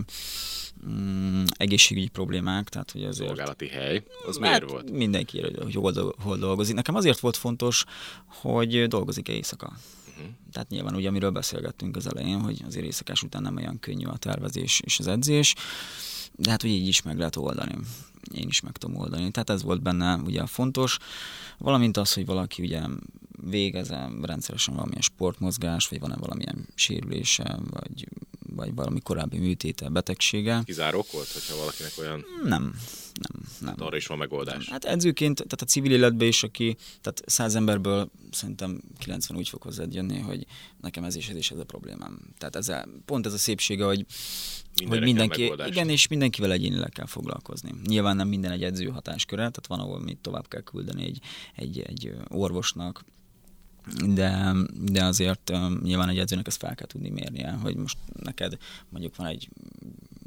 mm, 0.89 1.43
egészségügyi 1.47 2.08
problémák, 2.08 2.69
tehát 2.69 2.91
hogy 2.91 3.04
azért... 3.04 3.28
Szolgálati 3.28 3.67
hely, 3.67 4.04
az 4.28 4.38
hát 4.38 4.49
miért 4.49 4.71
volt? 4.71 4.91
Mindenki, 4.91 5.41
hogy 5.41 5.75
hol, 5.75 6.15
hol 6.19 6.38
dolgozik. 6.38 6.75
Nekem 6.75 6.95
azért 6.95 7.19
volt 7.19 7.38
fontos, 7.38 7.86
hogy 8.25 8.88
dolgozik-e 8.88 9.34
éjszaka. 9.34 9.73
Uh-huh. 10.10 10.34
Tehát 10.52 10.69
nyilván 10.69 10.95
ugye, 10.95 11.08
amiről 11.08 11.32
beszélgettünk 11.32 11.95
az 11.95 12.08
elején, 12.08 12.39
hogy 12.41 12.63
azért 12.67 12.86
éjszakás 12.86 13.23
után 13.23 13.41
nem 13.41 13.56
olyan 13.56 13.80
könnyű 13.80 14.06
a 14.06 14.17
tervezés 14.17 14.80
és 14.86 14.99
az 14.99 15.08
edzés, 15.08 15.56
de 16.36 16.49
hát 16.49 16.62
hogy 16.62 16.71
így 16.71 16.88
is 16.88 17.02
meg 17.02 17.17
lehet 17.17 17.36
oldani. 17.36 17.75
én 18.34 18.47
is 18.47 18.62
meg 18.62 18.78
tudom 18.78 18.95
oldani. 18.95 19.32
Tehát 19.32 19.49
ez 19.49 19.63
volt 19.63 19.82
benne 19.82 20.15
ugye 20.15 20.45
fontos, 20.45 20.97
valamint 21.58 21.97
az, 21.97 22.13
hogy 22.13 22.25
valaki 22.25 22.63
ugye 22.63 22.82
végezem 23.41 24.25
rendszeresen 24.25 24.73
valamilyen 24.73 25.02
sportmozgás, 25.02 25.88
vagy 25.88 25.99
van-e 25.99 26.15
valamilyen 26.15 26.67
sérülése, 26.75 27.60
vagy, 27.69 28.08
vagy 28.56 28.75
valami 28.75 28.99
korábbi 28.99 29.38
műtéte, 29.38 29.89
betegsége. 29.89 30.62
Kizárók 30.65 31.12
volt, 31.12 31.32
hogyha 31.32 31.56
valakinek 31.56 31.91
olyan... 31.97 32.25
Nem, 32.43 32.73
nem, 33.19 33.41
nem. 33.60 33.69
Hát 33.69 33.82
arra 33.82 33.95
is 33.95 34.08
van 34.08 34.17
megoldás. 34.17 34.69
Hát 34.69 34.86
edzőként, 34.86 35.36
tehát 35.36 35.62
a 35.62 35.65
civil 35.65 35.91
életben 35.91 36.28
is, 36.28 36.43
aki, 36.43 36.78
tehát 37.02 37.21
száz 37.25 37.56
emberből 37.56 38.12
szerintem 38.32 38.82
90 38.99 39.38
úgy 39.38 39.49
fog 39.49 39.62
hozzád 39.62 39.93
jönni, 39.93 40.19
hogy 40.19 40.45
nekem 40.82 41.04
ez 41.04 41.15
és 41.15 41.30
ez 41.30 41.36
is 41.36 41.52
ez 41.52 41.58
a 41.58 41.63
problémám. 41.63 42.19
Tehát 42.38 42.56
ez 42.56 42.67
a, 42.69 42.88
pont 43.06 43.25
ez 43.25 43.34
a 43.34 43.38
szépsége, 43.38 43.84
hogy 43.84 44.06
hogy 44.88 45.02
mindenki, 45.02 45.54
igen, 45.65 45.89
és 45.89 46.08
mindenkivel 46.08 46.52
egyénileg 46.52 46.89
kell 46.89 47.06
foglalkozni. 47.06 47.73
Nyilván 47.86 48.15
nem 48.15 48.28
minden 48.28 48.52
egy 48.52 48.63
edző 48.63 48.86
hatásköre, 48.86 49.41
tehát 49.41 49.67
van, 49.67 49.80
ahol 49.80 49.99
mit 49.99 50.17
tovább 50.17 50.47
kell 50.47 50.62
küldeni 50.62 51.04
egy, 51.04 51.19
egy, 51.56 51.80
egy 51.80 52.13
orvosnak, 52.28 53.04
de, 54.08 54.56
de 54.82 55.04
azért 55.04 55.49
um, 55.49 55.80
nyilván 55.84 56.10
egy 56.10 56.17
edzőnek 56.17 56.47
ezt 56.47 56.58
fel 56.58 56.75
kell 56.75 56.88
tudni 56.88 57.10
mérnie, 57.10 57.52
hogy 57.52 57.75
most 57.75 57.97
neked 58.23 58.58
mondjuk 58.89 59.15
van 59.15 59.28
egy 59.28 59.49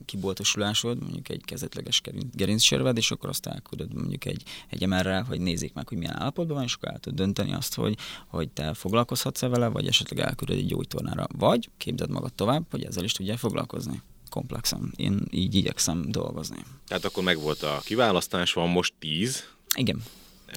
kiboltosulásod, 0.04 1.00
mondjuk 1.02 1.28
egy 1.28 1.44
kezdetleges 1.44 2.00
gerincserved, 2.32 2.96
és 2.96 3.10
akkor 3.10 3.28
azt 3.28 3.46
elküldöd 3.46 3.94
mondjuk 3.94 4.24
egy, 4.24 4.42
egy 4.68 4.86
mr 4.86 5.24
hogy 5.28 5.40
nézzék 5.40 5.74
meg, 5.74 5.88
hogy 5.88 5.98
milyen 5.98 6.20
állapotban 6.20 6.56
van, 6.56 6.64
és 6.64 6.74
akkor 6.74 6.88
el 6.88 6.98
tud 6.98 7.14
dönteni 7.14 7.52
azt, 7.52 7.74
hogy, 7.74 7.96
hogy 8.26 8.48
te 8.48 8.74
foglalkozhatsz-e 8.74 9.48
vele, 9.48 9.68
vagy 9.68 9.86
esetleg 9.86 10.26
elküldöd 10.26 10.56
egy 10.56 10.66
gyógytornára, 10.66 11.26
vagy 11.38 11.70
képzeld 11.76 12.10
magad 12.10 12.32
tovább, 12.32 12.64
hogy 12.70 12.84
ezzel 12.84 13.04
is 13.04 13.12
tudjál 13.12 13.36
foglalkozni 13.36 14.02
komplexen. 14.28 14.92
Én 14.96 15.26
így 15.30 15.54
igyekszem 15.54 16.04
dolgozni. 16.10 16.64
Tehát 16.86 17.04
akkor 17.04 17.22
meg 17.22 17.38
volt 17.38 17.62
a 17.62 17.80
kiválasztás, 17.84 18.52
van 18.52 18.68
most 18.68 18.94
tíz. 18.98 19.44
Igen 19.74 20.02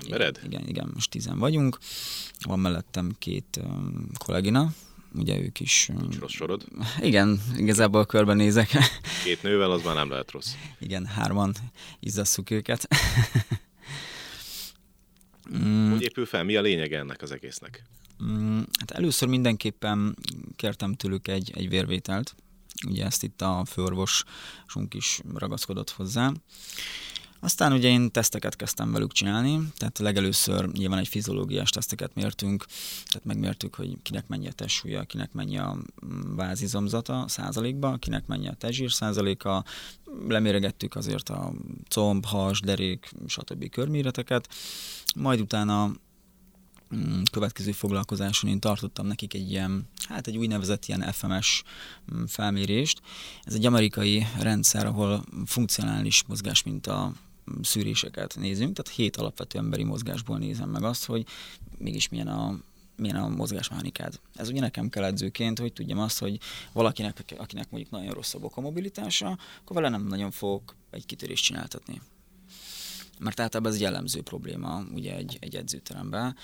embered? 0.03 0.39
Igen, 0.43 0.67
igen, 0.67 0.91
most 0.93 1.09
tizen 1.09 1.39
vagyunk. 1.39 1.77
Van 2.39 2.59
mellettem 2.59 3.15
két 3.19 3.59
um, 3.63 4.09
kollégina, 4.17 4.73
ugye 5.13 5.39
ők 5.39 5.59
is... 5.59 5.89
Um, 5.93 5.97
Nincs 5.97 6.17
rossz 6.17 6.31
sorod? 6.31 6.65
Igen, 7.01 7.41
igazából 7.55 8.05
körbenézek. 8.05 8.69
Két 9.23 9.43
nővel 9.43 9.71
az 9.71 9.83
már 9.83 9.95
nem 9.95 10.09
lehet 10.09 10.31
rossz. 10.31 10.53
Igen, 10.79 11.05
hárman 11.05 11.53
izzasszuk 11.99 12.49
őket. 12.49 12.87
Mm. 15.57 15.89
Hogy 15.91 16.01
épül 16.01 16.25
fel? 16.25 16.43
Mi 16.43 16.55
a 16.55 16.61
lényege 16.61 16.97
ennek 16.97 17.21
az 17.21 17.31
egésznek? 17.31 17.83
Mm, 18.23 18.61
hát 18.79 18.91
először 18.91 19.27
mindenképpen 19.27 20.15
kértem 20.55 20.93
tőlük 20.93 21.27
egy, 21.27 21.51
egy 21.55 21.69
vérvételt. 21.69 22.35
Ugye 22.87 23.05
ezt 23.05 23.23
itt 23.23 23.41
a 23.41 23.65
főorvosunk 23.65 24.93
is 24.93 25.21
ragaszkodott 25.33 25.89
hozzá. 25.89 26.31
Aztán 27.45 27.73
ugye 27.73 27.89
én 27.89 28.11
teszteket 28.11 28.55
kezdtem 28.55 28.91
velük 28.91 29.11
csinálni, 29.11 29.59
tehát 29.77 29.99
legelőször 29.99 30.71
nyilván 30.71 30.99
egy 30.99 31.07
fiziológiás 31.07 31.69
teszteket 31.69 32.15
mértünk, 32.15 32.65
tehát 33.05 33.25
megmértük, 33.25 33.75
hogy 33.75 33.97
kinek 34.01 34.27
mennyi 34.27 34.47
a 34.47 34.51
testsúlya, 34.51 35.03
kinek 35.03 35.31
mennyi 35.31 35.57
a 35.57 35.73
mm, 36.05 36.35
vázizomzata 36.35 37.25
százalékba, 37.27 37.97
kinek 37.97 38.27
mennyi 38.27 38.47
a 38.47 38.53
testzsír 38.53 38.91
százaléka, 38.91 39.63
leméregettük 40.27 40.95
azért 40.95 41.29
a 41.29 41.53
comb, 41.89 42.25
has, 42.25 42.59
derék, 42.59 43.11
stb. 43.27 43.69
körméreteket, 43.69 44.49
majd 45.15 45.39
utána 45.39 45.91
mm, 46.95 47.21
következő 47.31 47.71
foglalkozáson 47.71 48.49
én 48.49 48.59
tartottam 48.59 49.07
nekik 49.07 49.33
egy 49.33 49.51
ilyen, 49.51 49.87
hát 50.07 50.27
egy 50.27 50.37
úgynevezett 50.37 50.85
ilyen 50.85 51.01
FMS 51.11 51.63
mm, 52.15 52.23
felmérést. 52.23 53.01
Ez 53.43 53.53
egy 53.53 53.65
amerikai 53.65 54.25
rendszer, 54.39 54.85
ahol 54.85 55.23
funkcionális 55.45 56.23
mozgás, 56.27 56.63
mint 56.63 56.87
a 56.87 57.13
szűréseket 57.61 58.35
nézünk, 58.35 58.75
tehát 58.75 58.97
hét 58.97 59.17
alapvető 59.17 59.57
emberi 59.57 59.83
mozgásból 59.83 60.37
nézem 60.37 60.69
meg 60.69 60.83
azt, 60.83 61.05
hogy 61.05 61.25
mégis 61.77 62.09
milyen 62.09 62.27
a, 62.27 62.59
milyen 62.95 63.15
a 63.15 63.27
mozgásmechanikád. 63.27 64.19
Ez 64.35 64.49
ugye 64.49 64.59
nekem 64.59 64.89
kell 64.89 65.03
edzőként, 65.03 65.59
hogy 65.59 65.73
tudjam 65.73 65.99
azt, 65.99 66.19
hogy 66.19 66.39
valakinek, 66.71 67.23
akinek 67.37 67.69
mondjuk 67.69 67.91
nagyon 67.91 68.13
rossz 68.13 68.33
a 68.33 68.39
bokamobilitása, 68.39 69.37
akkor 69.61 69.75
vele 69.75 69.89
nem 69.89 70.07
nagyon 70.07 70.31
fogok 70.31 70.75
egy 70.91 71.05
kitörést 71.05 71.43
csináltatni 71.43 72.01
mert 73.19 73.39
általában 73.39 73.71
ez 73.71 73.77
egy 73.77 73.83
jellemző 73.83 74.21
probléma 74.21 74.83
ugye 74.93 75.15
egy, 75.15 75.37
egy 75.41 75.55
edzőteremben, 75.55 76.35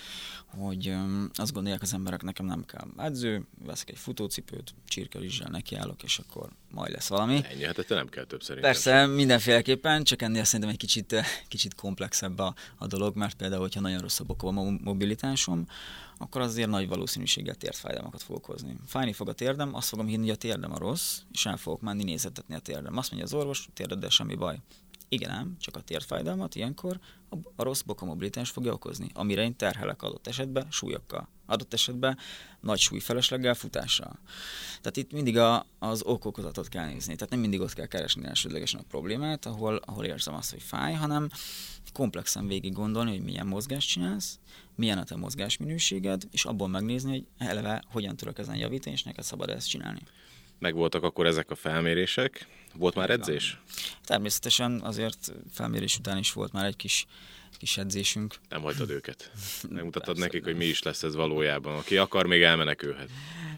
hogy 0.45 0.95
azt 1.33 1.53
gondolják 1.53 1.81
az 1.81 1.93
emberek, 1.93 2.23
nekem 2.23 2.45
nem 2.45 2.65
kell 2.65 2.87
edző, 2.97 3.45
veszek 3.65 3.89
egy 3.89 3.97
futócipőt, 3.97 4.73
csirkelizsel 4.87 5.49
nekiállok, 5.49 6.03
és 6.03 6.19
akkor 6.19 6.49
majd 6.71 6.91
lesz 6.91 7.07
valami. 7.07 7.41
Ennyi, 7.51 7.63
hát 7.63 7.85
te 7.87 7.95
nem 7.95 8.09
kell 8.09 8.25
több 8.25 8.43
szerintem. 8.43 8.71
Persze, 8.71 9.05
mindenféleképpen, 9.05 10.03
csak 10.03 10.21
ennél 10.21 10.43
szerintem 10.43 10.69
egy 10.69 10.77
kicsit, 10.77 11.15
kicsit 11.47 11.75
komplexebb 11.75 12.39
a, 12.39 12.53
a 12.77 12.87
dolog, 12.87 13.15
mert 13.15 13.35
például, 13.35 13.61
hogyha 13.61 13.81
nagyon 13.81 13.99
rossz 13.99 14.19
a 14.19 14.51
mobilitásom, 14.83 15.67
akkor 16.17 16.41
azért 16.41 16.69
nagy 16.69 16.87
valószínűséggel 16.87 17.55
térdfájdalmakat 17.55 18.23
fogok 18.23 18.45
hozni. 18.45 18.75
Fájni 18.87 19.13
fog 19.13 19.29
a 19.29 19.33
térdem, 19.33 19.75
azt 19.75 19.87
fogom 19.87 20.07
hinni, 20.07 20.21
hogy 20.21 20.29
a 20.29 20.35
térdem 20.35 20.71
a 20.71 20.77
rossz, 20.77 21.19
és 21.31 21.45
el 21.45 21.57
fogok 21.57 21.81
menni 21.81 22.03
nézetetni 22.03 22.55
a 22.55 22.59
térdem. 22.59 22.97
Azt 22.97 23.11
mondja 23.11 23.27
az 23.27 23.41
orvos, 23.41 23.67
térdeddel 23.73 24.09
semmi 24.09 24.35
baj. 24.35 24.57
Igen 25.13 25.29
ám, 25.29 25.55
csak 25.59 25.75
a 25.75 25.81
térfájdalmat 25.81 26.55
ilyenkor 26.55 26.99
a, 27.29 27.35
a 27.55 27.63
rossz 27.63 27.81
bokamobilitás 27.81 28.49
fogja 28.49 28.73
okozni, 28.73 29.07
amire 29.13 29.43
én 29.43 29.55
terhelek 29.55 30.01
adott 30.01 30.27
esetben 30.27 30.67
súlyokkal, 30.69 31.27
adott 31.45 31.73
esetben 31.73 32.17
nagy 32.59 32.79
súlyfelesleggel 32.79 33.53
futással. 33.53 34.19
Tehát 34.67 34.97
itt 34.97 35.11
mindig 35.11 35.37
a, 35.37 35.65
az 35.79 36.03
okokozatot 36.03 36.67
kell 36.67 36.85
nézni, 36.85 37.15
tehát 37.15 37.29
nem 37.29 37.39
mindig 37.39 37.59
ott 37.59 37.73
kell 37.73 37.85
keresni 37.85 38.25
elsődlegesen 38.25 38.79
a 38.79 38.85
problémát, 38.87 39.45
ahol, 39.45 39.75
ahol 39.75 40.05
érzem 40.05 40.33
azt, 40.33 40.51
hogy 40.51 40.61
fáj, 40.61 40.93
hanem 40.93 41.29
komplexen 41.93 42.47
végig 42.47 42.73
gondolni, 42.73 43.11
hogy 43.11 43.23
milyen 43.23 43.47
mozgást 43.47 43.89
csinálsz, 43.89 44.39
milyen 44.75 44.97
a 44.97 45.03
te 45.03 45.15
mozgásminőséged, 45.15 46.23
és 46.31 46.45
abból 46.45 46.67
megnézni, 46.67 47.11
hogy 47.11 47.25
eleve 47.37 47.83
hogyan 47.87 48.15
tudok 48.15 48.39
ezen 48.39 48.55
javítani, 48.55 48.95
és 48.95 49.03
neked 49.03 49.23
szabad 49.23 49.49
ezt 49.49 49.69
csinálni 49.69 50.01
megvoltak 50.61 51.03
akkor 51.03 51.25
ezek 51.25 51.51
a 51.51 51.55
felmérések. 51.55 52.47
Volt 52.73 52.95
már 52.95 53.09
edzés? 53.09 53.57
Természetesen 54.05 54.81
azért 54.83 55.33
felmérés 55.51 55.97
után 55.97 56.17
is 56.17 56.33
volt 56.33 56.51
már 56.51 56.65
egy 56.65 56.75
kis, 56.75 57.05
kis 57.57 57.77
edzésünk. 57.77 58.35
Nem 58.49 58.61
hagytad 58.61 58.89
őket. 58.89 59.31
Megmutattad 59.69 60.17
nekik, 60.17 60.43
nem. 60.43 60.51
hogy 60.51 60.59
mi 60.61 60.65
is 60.65 60.81
lesz 60.81 61.03
ez 61.03 61.15
valójában. 61.15 61.77
Aki 61.77 61.97
akar, 61.97 62.25
még 62.25 62.41
elmenekülhet. 62.41 63.09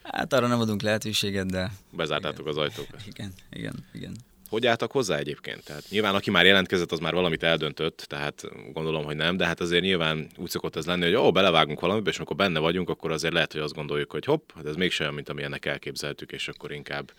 Hát 0.04 0.34
arra 0.34 0.48
nem 0.48 0.60
adunk 0.60 0.82
lehetőséget, 0.82 1.52
de... 1.52 1.72
Bezártátok 1.92 2.40
igen. 2.40 2.52
az 2.52 2.58
ajtókat. 2.58 3.02
Igen, 3.08 3.34
igen, 3.52 3.86
igen. 3.94 4.16
Hogy 4.54 4.66
álltak 4.66 4.92
hozzá 4.92 5.18
egyébként? 5.18 5.64
Tehát 5.64 5.84
nyilván 5.90 6.16
aki 6.16 6.30
már 6.30 6.46
jelentkezett, 6.46 6.92
az 6.92 7.00
már 7.00 7.14
valamit 7.14 7.44
eldöntött, 7.44 7.98
tehát 7.98 8.44
gondolom, 8.74 9.04
hogy 9.04 9.16
nem, 9.16 9.38
de 9.38 9.46
hát 9.46 9.60
azért 9.60 9.84
nyilván 9.84 10.28
úgy 10.38 10.50
szokott 10.50 10.76
ez 10.76 10.86
lenni, 10.86 11.04
hogy 11.04 11.16
ó, 11.16 11.32
belevágunk 11.32 11.80
valamibe, 11.80 12.10
és 12.10 12.18
amikor 12.18 12.36
benne 12.36 12.60
vagyunk, 12.60 12.90
akkor 12.90 13.12
azért 13.12 13.34
lehet, 13.34 13.52
hogy 13.52 13.62
azt 13.62 13.74
gondoljuk, 13.74 14.12
hogy 14.12 14.26
hopp, 14.26 14.50
hát 14.56 14.66
ez 14.66 14.76
mégsem 14.76 15.04
olyan, 15.04 15.16
mint 15.16 15.30
amilyennek 15.30 15.66
elképzeltük, 15.66 16.32
és 16.32 16.48
akkor 16.48 16.72
inkább 16.72 17.12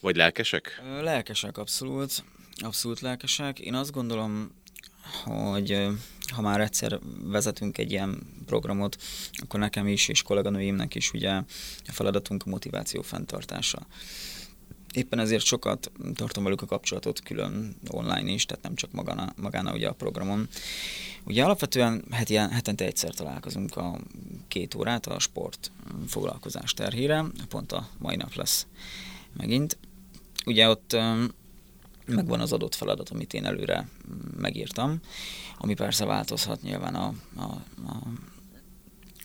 vagy 0.00 0.16
lelkesek? 0.16 0.82
Lelkesek, 1.00 1.58
abszolút. 1.58 2.24
Abszolút 2.64 3.00
lelkesek. 3.00 3.58
Én 3.58 3.74
azt 3.74 3.92
gondolom, 3.92 4.50
hogy 5.24 5.86
ha 6.34 6.42
már 6.42 6.60
egyszer 6.60 6.98
vezetünk 7.22 7.78
egy 7.78 7.90
ilyen 7.90 8.18
programot, 8.46 8.96
akkor 9.42 9.60
nekem 9.60 9.86
is 9.86 10.08
és 10.08 10.22
kolléganőimnek 10.22 10.94
is 10.94 11.12
ugye 11.12 11.30
a 11.30 11.44
feladatunk 11.92 12.42
a 12.46 12.50
motiváció 12.50 13.02
fenntartása. 13.02 13.86
Éppen 14.98 15.18
ezért 15.18 15.44
sokat 15.44 15.90
tartom 16.14 16.44
velük 16.44 16.62
a 16.62 16.66
kapcsolatot 16.66 17.20
külön 17.20 17.76
online 17.88 18.30
is, 18.30 18.46
tehát 18.46 18.62
nem 18.62 18.74
csak 18.74 18.92
magán, 18.92 19.32
magán 19.36 19.66
ugye 19.66 19.88
a 19.88 19.92
programon. 19.92 20.48
Ugye 21.24 21.44
alapvetően 21.44 22.04
heti, 22.10 22.34
hetente 22.34 22.84
egyszer 22.84 23.14
találkozunk 23.14 23.76
a 23.76 23.98
két 24.48 24.74
órát 24.74 25.06
a 25.06 25.18
sport 25.18 25.70
foglalkozás 26.06 26.74
terhére, 26.74 27.24
pont 27.48 27.72
a 27.72 27.88
mai 27.98 28.16
nap 28.16 28.34
lesz 28.34 28.66
megint. 29.36 29.78
Ugye 30.46 30.68
ott 30.68 30.96
megvan 32.06 32.40
az 32.40 32.52
adott 32.52 32.74
feladat, 32.74 33.08
amit 33.08 33.34
én 33.34 33.44
előre 33.44 33.88
megírtam, 34.36 35.00
ami 35.58 35.74
persze 35.74 36.04
változhat 36.04 36.62
nyilván 36.62 36.94
a, 36.94 37.12
a, 37.36 37.42
a 37.86 38.02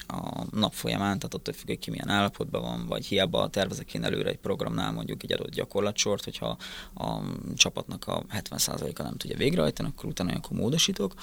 a 0.07 0.45
nap 0.51 0.73
folyamán, 0.73 1.19
tehát 1.19 1.33
attól 1.33 1.53
függ, 1.53 1.67
hogy 1.67 1.79
ki 1.79 1.89
milyen 1.89 2.09
állapotban 2.09 2.61
van, 2.61 2.85
vagy 2.87 3.05
hiába 3.05 3.49
tervezek 3.49 3.93
én 3.93 4.03
előre 4.03 4.29
egy 4.29 4.37
programnál 4.37 4.91
mondjuk 4.91 5.23
egy 5.23 5.33
adott 5.33 5.53
gyakorlatsort, 5.53 6.23
hogyha 6.23 6.57
a 6.95 7.19
csapatnak 7.55 8.07
a 8.07 8.25
70%-a 8.33 9.01
nem 9.01 9.17
tudja 9.17 9.37
végrehajtani, 9.37 9.89
akkor 9.89 10.09
utána 10.09 10.29
olyankor 10.29 10.57
módosítok, 10.57 11.13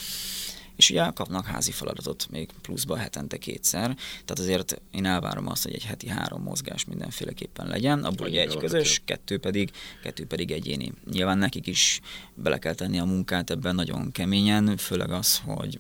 és 0.80 0.90
ugye 0.90 1.10
kapnak 1.10 1.46
házi 1.46 1.70
feladatot 1.70 2.26
még 2.30 2.50
pluszba 2.62 2.96
hetente 2.96 3.36
kétszer, 3.36 3.96
tehát 4.24 4.38
azért 4.38 4.80
én 4.90 5.04
elvárom 5.04 5.48
azt, 5.48 5.62
hogy 5.62 5.74
egy 5.74 5.84
heti 5.84 6.08
három 6.08 6.42
mozgás 6.42 6.84
mindenféleképpen 6.84 7.66
legyen, 7.66 8.04
abból 8.04 8.26
ugye 8.26 8.40
egy 8.40 8.56
közös, 8.56 9.02
kettő 9.04 9.38
pedig, 9.38 9.70
kettő 10.02 10.26
pedig 10.26 10.50
egyéni. 10.50 10.92
Nyilván 11.10 11.38
nekik 11.38 11.66
is 11.66 12.00
bele 12.34 12.58
kell 12.58 12.74
tenni 12.74 12.98
a 12.98 13.04
munkát 13.04 13.50
ebben 13.50 13.74
nagyon 13.74 14.12
keményen, 14.12 14.76
főleg 14.76 15.10
az, 15.10 15.40
hogy 15.44 15.78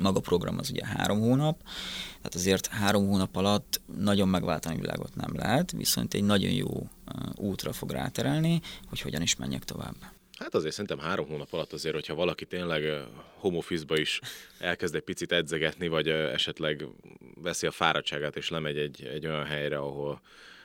maga 0.00 0.18
a 0.18 0.20
program 0.20 0.58
az 0.58 0.70
ugye 0.70 0.86
három 0.86 1.20
hónap, 1.20 1.62
tehát 2.16 2.34
azért 2.34 2.66
három 2.66 3.06
hónap 3.06 3.36
alatt 3.36 3.80
nagyon 3.96 4.28
megváltani 4.28 4.76
a 4.76 4.80
világot 4.80 5.14
nem 5.14 5.34
lehet, 5.34 5.72
viszont 5.72 6.14
egy 6.14 6.24
nagyon 6.24 6.50
jó 6.50 6.88
útra 7.34 7.72
fog 7.72 7.90
ráterelni, 7.90 8.60
hogy 8.88 9.00
hogyan 9.00 9.22
is 9.22 9.36
menjek 9.36 9.64
tovább. 9.64 9.94
Hát 10.38 10.54
azért 10.54 10.72
szerintem 10.72 10.98
három 10.98 11.26
hónap 11.28 11.52
alatt 11.52 11.72
azért, 11.72 11.94
hogyha 11.94 12.14
valaki 12.14 12.46
tényleg 12.46 13.04
home 13.38 13.56
office 13.56 13.84
is 13.94 14.20
elkezd 14.58 14.94
egy 14.94 15.02
picit 15.02 15.32
edzegetni, 15.32 15.88
vagy 15.88 16.08
esetleg 16.08 16.86
veszi 17.42 17.66
a 17.66 17.70
fáradtságát 17.70 18.36
és 18.36 18.48
lemegy 18.48 18.78
egy, 18.78 19.02
egy 19.04 19.26
olyan 19.26 19.44
helyre, 19.44 19.78
ahol 19.78 20.20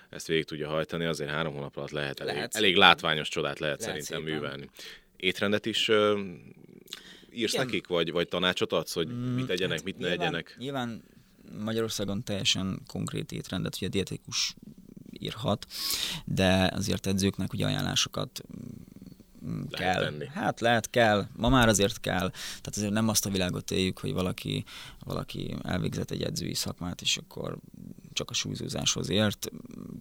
ezt 0.10 0.28
végig 0.28 0.46
tudja 0.46 0.68
hajtani, 0.68 1.06
azért 1.06 1.30
három 1.30 1.54
hónap 1.54 1.78
alatt 1.78 1.92
lehet, 1.92 2.20
lehet. 2.20 2.36
Elég, 2.36 2.56
elég 2.56 2.76
látványos 2.76 3.30
csodát 3.30 3.60
lehet, 3.60 3.80
lehet 3.80 4.02
szerintem 4.02 4.26
szépen. 4.26 4.42
művelni. 4.42 4.70
Étrendet 5.18 5.66
is 5.66 5.90
uh, 5.90 6.20
írsz 7.32 7.54
Igen. 7.54 7.66
nekik, 7.66 7.88
vagy, 7.88 8.12
vagy 8.12 8.28
tanácsot 8.28 8.74
adsz, 8.74 8.94
hogy 8.94 9.08
mm, 9.08 9.36
mit 9.36 9.50
egyenek, 9.50 9.78
hát 9.78 9.86
mit 9.86 9.98
ne 9.98 10.08
nyilván, 10.08 10.28
egyenek? 10.28 10.56
Nyilván 10.60 11.04
Magyarországon 11.64 12.24
teljesen 12.24 12.82
konkrét 12.88 13.32
étrendet, 13.32 13.78
hogy 13.78 13.88
a 13.88 13.92
dietikus 13.92 14.56
írhat, 15.20 15.66
de 16.26 16.72
azért 16.76 17.08
edzőknek 17.08 17.54
ugye 17.54 17.66
ajánlásokat 17.66 18.42
kell. 19.70 20.00
Lehet 20.00 20.10
tenni. 20.10 20.28
Hát 20.34 20.60
lehet, 20.60 20.90
kell. 20.90 21.28
Ma 21.36 21.50
már 21.50 21.68
azért 21.68 22.00
kell. 22.00 22.30
Tehát 22.30 22.76
azért 22.76 22.92
nem 22.92 23.08
azt 23.08 23.26
a 23.26 23.30
világot 23.30 23.72
éljük, 23.72 24.00
hogy 24.00 24.14
valaki, 24.14 24.64
valaki 25.00 25.56
elvégzett 25.64 26.12
egy 26.12 26.22
edzői 26.22 26.54
szakmát, 26.54 27.02
és 27.02 27.18
akkor 27.18 27.58
csak 28.14 28.30
a 28.30 28.34
súlyzózáshoz 28.34 29.10
ért. 29.10 29.50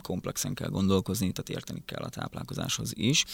Komplexen 0.02 0.54
kell 0.54 0.68
gondolkozni, 0.68 1.32
tehát 1.32 1.48
érteni 1.48 1.82
kell 1.84 2.02
a 2.02 2.08
táplálkozáshoz 2.08 2.92
is. 2.94 3.24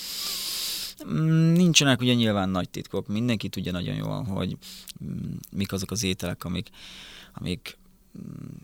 Nincsenek 1.53 2.01
ugye 2.01 2.15
nyilván 2.15 2.49
nagy 2.49 2.69
titkok, 2.69 3.07
mindenki 3.07 3.49
tudja 3.49 3.73
nagyon 3.73 3.95
jól, 3.95 4.23
hogy 4.23 4.57
mm, 5.05 5.33
mik 5.51 5.73
azok 5.73 5.91
az 5.91 6.03
ételek, 6.03 6.45
amik, 6.45 6.71
amik 7.33 7.79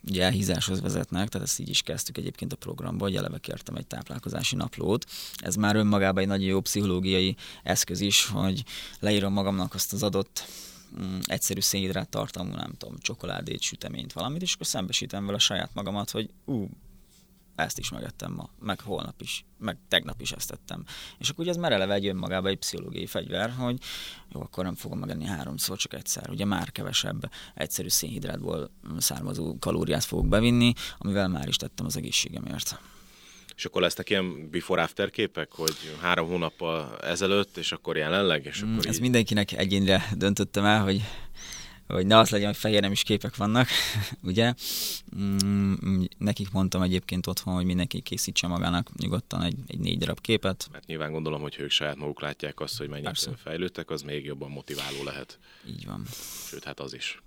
ugye 0.08 0.22
elhízáshoz 0.22 0.80
vezetnek, 0.80 1.28
tehát 1.28 1.46
ezt 1.46 1.60
így 1.60 1.68
is 1.68 1.82
kezdtük 1.82 2.18
egyébként 2.18 2.52
a 2.52 2.56
programba, 2.56 3.04
hogy 3.04 3.16
eleve 3.16 3.38
kértem 3.38 3.74
egy 3.74 3.86
táplálkozási 3.86 4.56
naplót. 4.56 5.06
Ez 5.36 5.54
már 5.54 5.76
önmagában 5.76 6.22
egy 6.22 6.28
nagyon 6.28 6.46
jó 6.46 6.60
pszichológiai 6.60 7.36
eszköz 7.62 8.00
is, 8.00 8.26
hogy 8.26 8.64
leírom 9.00 9.32
magamnak 9.32 9.74
azt 9.74 9.92
az 9.92 10.02
adott 10.02 10.44
mm, 11.00 11.18
egyszerű 11.22 11.60
szénhidrát 11.60 12.08
tartalmú, 12.08 12.54
nem 12.54 12.72
tudom, 12.78 12.98
csokoládét, 12.98 13.60
süteményt, 13.60 14.12
valamit, 14.12 14.42
és 14.42 14.54
akkor 14.54 14.66
szembesítem 14.66 15.26
vele 15.26 15.38
saját 15.38 15.70
magamat, 15.74 16.10
hogy 16.10 16.30
ú, 16.44 16.68
ezt 17.62 17.78
is 17.78 17.90
megettem 17.90 18.32
ma, 18.32 18.50
meg 18.60 18.80
holnap 18.80 19.20
is, 19.20 19.44
meg 19.58 19.78
tegnap 19.88 20.20
is 20.20 20.32
ezt 20.32 20.48
tettem. 20.48 20.84
És 21.18 21.28
akkor 21.28 21.40
ugye 21.40 21.50
ez 21.50 21.56
már 21.56 21.72
eleve 21.72 21.94
egy 21.94 22.06
önmagában 22.06 22.50
egy 22.50 22.58
pszichológiai 22.58 23.06
fegyver, 23.06 23.50
hogy 23.50 23.78
jó, 24.32 24.40
akkor 24.40 24.64
nem 24.64 24.74
fogom 24.74 24.98
megenni 24.98 25.24
háromszor, 25.24 25.76
csak 25.76 25.94
egyszer. 25.94 26.30
Ugye 26.30 26.44
már 26.44 26.72
kevesebb 26.72 27.30
egyszerű 27.54 27.88
szénhidrátból 27.88 28.70
származó 28.98 29.58
kalóriát 29.58 30.04
fogok 30.04 30.28
bevinni, 30.28 30.72
amivel 30.98 31.28
már 31.28 31.48
is 31.48 31.56
tettem 31.56 31.86
az 31.86 31.96
egészségemért. 31.96 32.80
És 33.56 33.64
akkor 33.64 33.82
lesznek 33.82 34.10
ilyen 34.10 34.50
before-after 34.50 35.10
képek, 35.10 35.52
hogy 35.52 35.76
három 36.00 36.28
hónappal 36.28 36.98
ezelőtt, 36.98 37.56
és 37.56 37.72
akkor 37.72 37.96
jelenleg? 37.96 38.44
És 38.44 38.64
mm, 38.64 38.72
akkor 38.72 38.86
Ez 38.86 38.94
így... 38.94 39.00
mindenkinek 39.00 39.52
egyénre 39.52 40.04
döntöttem 40.16 40.64
el, 40.64 40.82
hogy 40.82 41.02
hogy 41.94 42.06
ne 42.06 42.18
az 42.18 42.30
legyen, 42.30 42.46
hogy 42.46 42.56
fehér 42.56 42.80
nem 42.80 42.92
is 42.92 43.02
képek 43.02 43.36
vannak, 43.36 43.68
ugye? 44.22 44.54
Mm, 45.16 46.04
nekik 46.18 46.50
mondtam 46.50 46.82
egyébként 46.82 47.26
otthon, 47.26 47.54
hogy 47.54 47.64
mindenki 47.64 48.00
készítse 48.00 48.46
magának 48.46 48.90
nyugodtan 48.96 49.42
egy, 49.42 49.56
egy 49.66 49.78
négy 49.78 49.98
darab 49.98 50.20
képet. 50.20 50.68
Mert 50.72 50.86
nyilván 50.86 51.12
gondolom, 51.12 51.40
hogy 51.40 51.56
ők 51.58 51.70
saját 51.70 51.96
maguk 51.96 52.20
látják 52.20 52.60
azt, 52.60 52.78
hogy 52.78 52.88
mennyit 52.88 53.04
Persze. 53.04 53.30
fejlődtek, 53.36 53.90
az 53.90 54.02
még 54.02 54.24
jobban 54.24 54.50
motiváló 54.50 55.04
lehet. 55.04 55.38
Így 55.68 55.86
van. 55.86 56.06
Sőt, 56.48 56.64
hát 56.64 56.80
az 56.80 56.94
is. 56.94 57.22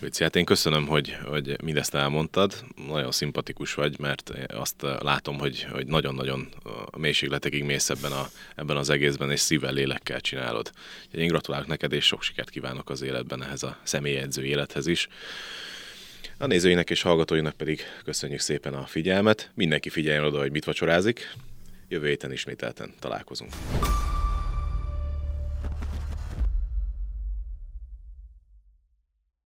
Vici, 0.00 0.22
hát 0.22 0.36
én 0.36 0.44
köszönöm, 0.44 0.86
hogy, 0.86 1.16
hogy 1.24 1.56
mindezt 1.62 1.94
elmondtad. 1.94 2.64
Nagyon 2.88 3.12
szimpatikus 3.12 3.74
vagy, 3.74 3.98
mert 3.98 4.30
azt 4.48 4.82
látom, 5.00 5.38
hogy, 5.38 5.66
hogy 5.72 5.86
nagyon-nagyon 5.86 6.48
a 6.90 6.98
mélységletekig 6.98 7.64
mész 7.64 7.90
ebben, 7.90 8.12
a, 8.12 8.28
ebben 8.56 8.76
az 8.76 8.90
egészben, 8.90 9.30
és 9.30 9.40
szívvel, 9.40 9.72
lélekkel 9.72 10.20
csinálod. 10.20 10.72
Én 11.12 11.26
gratulálok 11.28 11.66
neked, 11.66 11.92
és 11.92 12.04
sok 12.04 12.22
sikert 12.22 12.50
kívánok 12.50 12.90
az 12.90 13.02
életben 13.02 13.42
ehhez 13.42 13.62
a 13.62 13.78
személyedző 13.82 14.44
élethez 14.44 14.86
is. 14.86 15.08
A 16.38 16.46
nézőinek 16.46 16.90
és 16.90 17.02
hallgatóinak 17.02 17.54
pedig 17.56 17.80
köszönjük 18.04 18.40
szépen 18.40 18.74
a 18.74 18.86
figyelmet. 18.86 19.50
Mindenki 19.54 19.88
figyeljen 19.88 20.24
oda, 20.24 20.38
hogy 20.38 20.50
mit 20.50 20.64
vacsorázik. 20.64 21.34
Jövő 21.88 22.06
héten 22.06 22.32
ismételten 22.32 22.94
találkozunk. 22.98 23.52